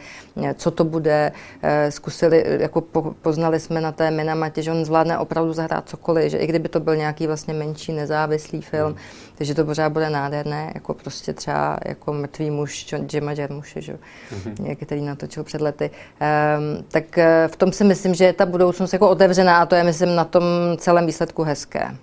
co 0.54 0.70
to 0.70 0.84
bude. 0.84 1.32
Eh, 1.62 1.90
zkusili, 1.90 2.44
jako 2.60 2.80
poznali 3.22 3.60
jsme 3.60 3.80
na 3.80 3.92
té 3.92 4.10
Minamatě, 4.10 4.62
že 4.62 4.70
on 4.70 4.84
zvládne 4.84 5.18
opravdu 5.18 5.52
zahrát 5.52 5.88
cokoliv, 5.88 6.30
že 6.30 6.38
i 6.38 6.46
kdyby 6.46 6.68
to 6.68 6.80
byl 6.80 6.96
nějaký 6.96 7.26
vlastně 7.26 7.54
menší 7.54 7.92
nezávislý 7.92 8.62
film, 8.62 8.92
hmm. 8.92 9.00
takže 9.34 9.54
to 9.54 9.64
pořád 9.64 9.92
bude 9.92 10.10
nádherné, 10.10 10.72
jako 10.74 10.94
prostě 10.94 11.32
třeba 11.32 11.78
jako 11.84 12.12
mrtvý 12.12 12.50
muž 12.50 12.94
Jima 13.12 13.32
Jarmuše, 13.32 13.80
že? 13.80 13.98
Hmm. 14.44 14.76
který 14.76 15.00
natočil 15.00 15.44
před 15.44 15.60
lety. 15.60 15.90
Um, 15.90 16.84
tak 16.88 17.18
eh, 17.18 17.48
v 17.52 17.56
tom 17.56 17.72
si 17.72 17.84
myslím, 17.84 18.14
že 18.14 18.24
je 18.24 18.32
ta 18.32 18.46
budoucnost 18.46 18.92
jako 18.92 19.08
otevřená 19.08 19.58
a 19.58 19.66
to 19.66 19.74
je, 19.74 19.84
myslím, 19.84 20.14
na 20.14 20.24
tom 20.24 20.44
celém 20.76 21.06
výsledku 21.06 21.42
hezké. 21.42 21.96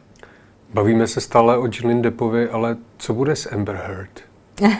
Bavíme 0.73 1.07
se 1.07 1.21
stále 1.21 1.57
o 1.57 1.65
Jillian 1.65 2.01
Deppovi, 2.01 2.49
ale 2.49 2.77
co 2.97 3.13
bude 3.13 3.35
s 3.35 3.53
Amber 3.53 3.75
Heard? 3.75 4.19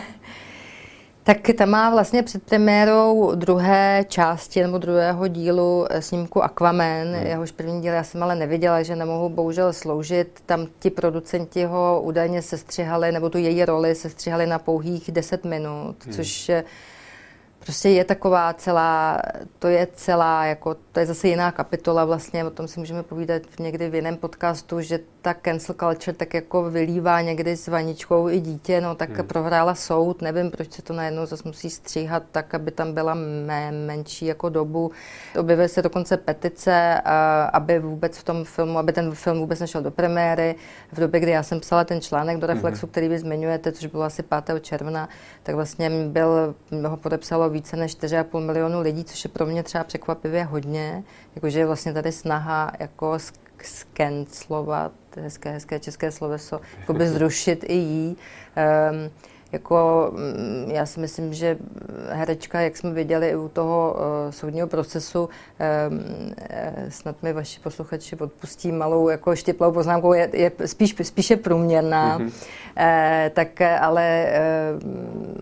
tak 1.22 1.38
ta 1.58 1.66
má 1.66 1.90
vlastně 1.90 2.22
před 2.22 2.42
premiérou 2.42 3.34
druhé 3.34 4.04
části 4.08 4.62
nebo 4.62 4.78
druhého 4.78 5.28
dílu 5.28 5.86
eh, 5.90 6.02
snímku 6.02 6.44
Aquaman, 6.44 7.06
hmm. 7.14 7.26
jehož 7.26 7.50
první 7.50 7.80
díl 7.82 7.92
já 7.92 8.04
jsem 8.04 8.22
ale 8.22 8.36
neviděla, 8.36 8.82
že 8.82 8.96
nemohu 8.96 9.28
bohužel 9.28 9.72
sloužit. 9.72 10.42
Tam 10.46 10.66
ti 10.78 10.90
producenti 10.90 11.64
ho 11.64 12.00
údajně 12.04 12.42
sestřihali, 12.42 13.12
nebo 13.12 13.30
tu 13.30 13.38
její 13.38 13.64
roli 13.64 13.94
sestřihali 13.94 14.46
na 14.46 14.58
pouhých 14.58 15.12
10 15.12 15.44
minut, 15.44 15.96
hmm. 16.04 16.14
což 16.14 16.50
prostě 17.60 17.88
je 17.88 18.04
taková 18.04 18.52
celá, 18.52 19.22
to 19.58 19.68
je 19.68 19.88
celá, 19.94 20.44
jako, 20.44 20.76
to 20.92 21.00
je 21.00 21.06
zase 21.06 21.28
jiná 21.28 21.52
kapitola 21.52 22.04
vlastně, 22.04 22.44
o 22.44 22.50
tom 22.50 22.68
si 22.68 22.80
můžeme 22.80 23.02
povídat 23.02 23.42
někdy 23.58 23.90
v 23.90 23.94
jiném 23.94 24.16
podcastu, 24.16 24.80
že 24.80 24.98
ta 25.22 25.34
cancel 25.44 25.74
culture 25.74 26.16
tak 26.16 26.34
jako 26.34 26.70
vylívá 26.70 27.20
někdy 27.20 27.56
s 27.56 27.68
vaničkou 27.68 28.28
i 28.28 28.40
dítě, 28.40 28.80
no 28.80 28.94
tak 28.94 29.10
hmm. 29.10 29.26
prohrála 29.26 29.74
soud, 29.74 30.22
nevím, 30.22 30.50
proč 30.50 30.72
se 30.72 30.82
to 30.82 30.92
najednou 30.92 31.26
zase 31.26 31.42
musí 31.46 31.70
stříhat 31.70 32.22
tak, 32.32 32.54
aby 32.54 32.70
tam 32.70 32.92
byla 32.92 33.14
mé, 33.46 33.72
menší 33.72 34.26
jako 34.26 34.48
dobu. 34.48 34.90
Objevily 35.38 35.68
se 35.68 35.82
dokonce 35.82 36.16
petice, 36.16 37.00
aby 37.52 37.78
vůbec 37.78 38.18
v 38.18 38.24
tom 38.24 38.44
filmu, 38.44 38.78
aby 38.78 38.92
ten 38.92 39.14
film 39.14 39.38
vůbec 39.38 39.60
nešel 39.60 39.82
do 39.82 39.90
premiéry. 39.90 40.54
V 40.92 41.00
době, 41.00 41.20
kdy 41.20 41.30
já 41.30 41.42
jsem 41.42 41.60
psala 41.60 41.84
ten 41.84 42.00
článek 42.00 42.38
do 42.38 42.46
Reflexu, 42.46 42.86
hmm. 42.86 42.90
který 42.90 43.08
vy 43.08 43.18
zmiňujete, 43.18 43.72
což 43.72 43.86
bylo 43.86 44.02
asi 44.02 44.22
5. 44.22 44.60
června, 44.60 45.08
tak 45.42 45.54
vlastně 45.54 45.90
byl, 45.90 46.54
ho 46.88 46.96
podepsalo 46.96 47.49
více 47.50 47.76
než 47.76 47.96
4,5 47.96 48.40
milionu 48.40 48.80
lidí, 48.80 49.04
což 49.04 49.24
je 49.24 49.30
pro 49.30 49.46
mě 49.46 49.62
třeba 49.62 49.84
překvapivě 49.84 50.44
hodně, 50.44 51.04
jakože 51.34 51.58
je 51.58 51.66
vlastně 51.66 51.92
tady 51.92 52.12
snaha 52.12 52.72
jako 52.78 53.18
skenslovat, 53.62 54.92
hezké, 55.16 55.50
hezké 55.50 55.80
české 55.80 56.10
sloveso, 56.10 56.60
by 56.92 57.08
zrušit 57.08 57.64
i 57.68 57.74
jí. 57.74 58.16
Um, 58.90 59.10
jako, 59.52 60.10
mm, 60.12 60.70
já 60.70 60.86
si 60.86 61.00
myslím, 61.00 61.34
že 61.34 61.56
herečka, 62.08 62.60
jak 62.60 62.76
jsme 62.76 62.90
viděli 62.90 63.28
i 63.28 63.36
u 63.36 63.48
toho 63.48 63.94
uh, 63.94 64.30
soudního 64.30 64.66
procesu, 64.66 65.24
um, 65.24 66.00
snad 66.88 67.22
mi 67.22 67.32
vaši 67.32 67.60
posluchači 67.60 68.16
odpustí 68.16 68.72
malou 68.72 69.08
jako 69.08 69.36
štěplou 69.36 69.72
poznámkou, 69.72 70.12
je, 70.12 70.30
je 70.32 70.52
spíš, 70.66 70.94
spíše 71.02 71.36
průměrná, 71.36 72.18
mm-hmm. 72.18 72.24
uh, 72.26 73.30
tak 73.32 73.60
ale 73.60 74.26
uh, 74.74 74.82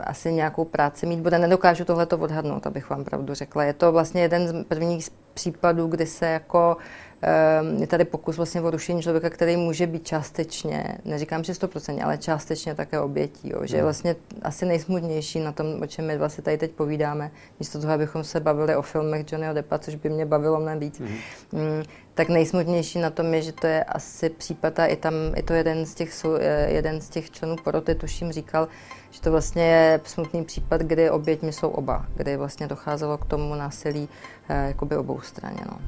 asi 0.01 0.33
nějakou 0.33 0.64
práci 0.64 1.07
mít 1.07 1.21
bude. 1.21 1.38
Nedokážu 1.38 1.85
tohle 1.85 2.07
to 2.07 2.18
odhadnout, 2.18 2.66
abych 2.66 2.90
vám 2.90 3.05
pravdu 3.05 3.35
řekla. 3.35 3.64
Je 3.64 3.73
to 3.73 3.92
vlastně 3.92 4.23
jeden 4.23 4.49
z 4.49 4.64
prvních 4.64 5.05
případů, 5.38 5.87
kdy 5.87 6.07
se 6.07 6.27
jako 6.27 6.77
Ehm, 7.22 7.81
je 7.81 7.87
tady 7.87 8.05
pokus 8.05 8.37
vlastně 8.37 8.61
o 8.61 8.70
rušení 8.70 9.03
člověka, 9.03 9.31
který 9.31 9.57
může 9.57 9.87
být 9.87 10.07
částečně, 10.07 10.98
neříkám, 11.05 11.44
že 11.44 11.53
100%, 11.53 12.05
ale 12.05 12.18
částečně 12.18 12.74
také 12.74 13.01
obětí. 13.01 13.51
Jo, 13.51 13.61
že 13.62 13.77
je 13.77 13.81
hmm. 13.81 13.87
vlastně 13.87 14.16
asi 14.42 14.66
nejsmutnější 14.66 15.40
na 15.40 15.53
tom, 15.53 15.83
o 15.83 15.87
čem 15.87 16.07
my 16.07 16.18
vlastně 16.18 16.44
tady 16.44 16.59
teď 16.59 16.70
povídáme, 16.70 17.31
místo 17.59 17.81
toho, 17.81 17.92
abychom 17.92 18.24
se 18.24 18.40
bavili 18.40 18.77
o 18.77 18.83
filmech 18.83 19.33
Johnnyho 19.33 19.55
Deppa, 19.55 19.79
což 19.79 19.94
by 19.94 20.11
mě 20.11 20.27
bavilo 20.27 20.61
mnohem 20.61 20.79
víc. 20.79 20.98
Mm. 20.98 21.07
Mm, 21.53 21.83
tak 22.14 22.29
nejsmutnější 22.29 22.98
na 22.98 23.11
tom 23.11 23.35
je, 23.35 23.42
že 23.42 23.53
to 23.53 23.66
je 23.66 23.85
asi 23.85 24.31
případ 24.31 24.79
a 24.79 24.87
i 24.87 24.96
tam, 24.96 25.14
i 25.37 25.42
to 25.42 25.53
jeden 25.53 25.87
z 25.87 25.94
těch, 25.94 26.24
eh, 26.40 26.70
jeden 26.70 27.01
z 27.01 27.09
těch 27.09 27.31
členů 27.31 27.57
poroty, 27.57 27.94
tuším, 27.94 28.33
říkal, 28.33 28.68
že 29.11 29.21
to 29.21 29.31
vlastně 29.31 29.62
je 29.62 30.01
smutný 30.05 30.44
případ, 30.44 30.81
kdy 30.81 31.11
oběťmi 31.11 31.53
jsou 31.53 31.68
oba, 31.68 32.07
kdy 32.14 32.37
vlastně 32.37 32.66
docházelo 32.66 33.18
k 33.18 33.25
tomu 33.25 33.55
násilí 33.55 34.09
eh, 34.49 34.68
jakoby 34.68 34.97
obou 34.97 35.21
straně. 35.21 35.61
No. 35.73 35.79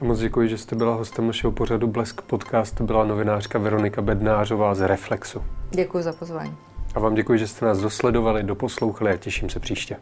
Moc 0.00 0.18
děkuji, 0.18 0.48
že 0.48 0.58
jste 0.58 0.76
byla 0.76 0.94
hostem 0.94 1.26
našeho 1.26 1.52
pořadu 1.52 1.86
Blesk 1.86 2.22
podcast. 2.22 2.74
To 2.74 2.84
byla 2.84 3.04
novinářka 3.04 3.58
Veronika 3.58 4.02
Bednářová 4.02 4.74
z 4.74 4.86
Reflexu. 4.86 5.42
Děkuji 5.70 6.02
za 6.02 6.12
pozvání. 6.12 6.56
A 6.94 7.00
vám 7.00 7.14
děkuji, 7.14 7.38
že 7.38 7.48
jste 7.48 7.66
nás 7.66 7.78
dosledovali, 7.78 8.42
doposlouchali 8.42 9.10
a 9.10 9.16
těším 9.16 9.50
se 9.50 9.60
příště. 9.60 9.96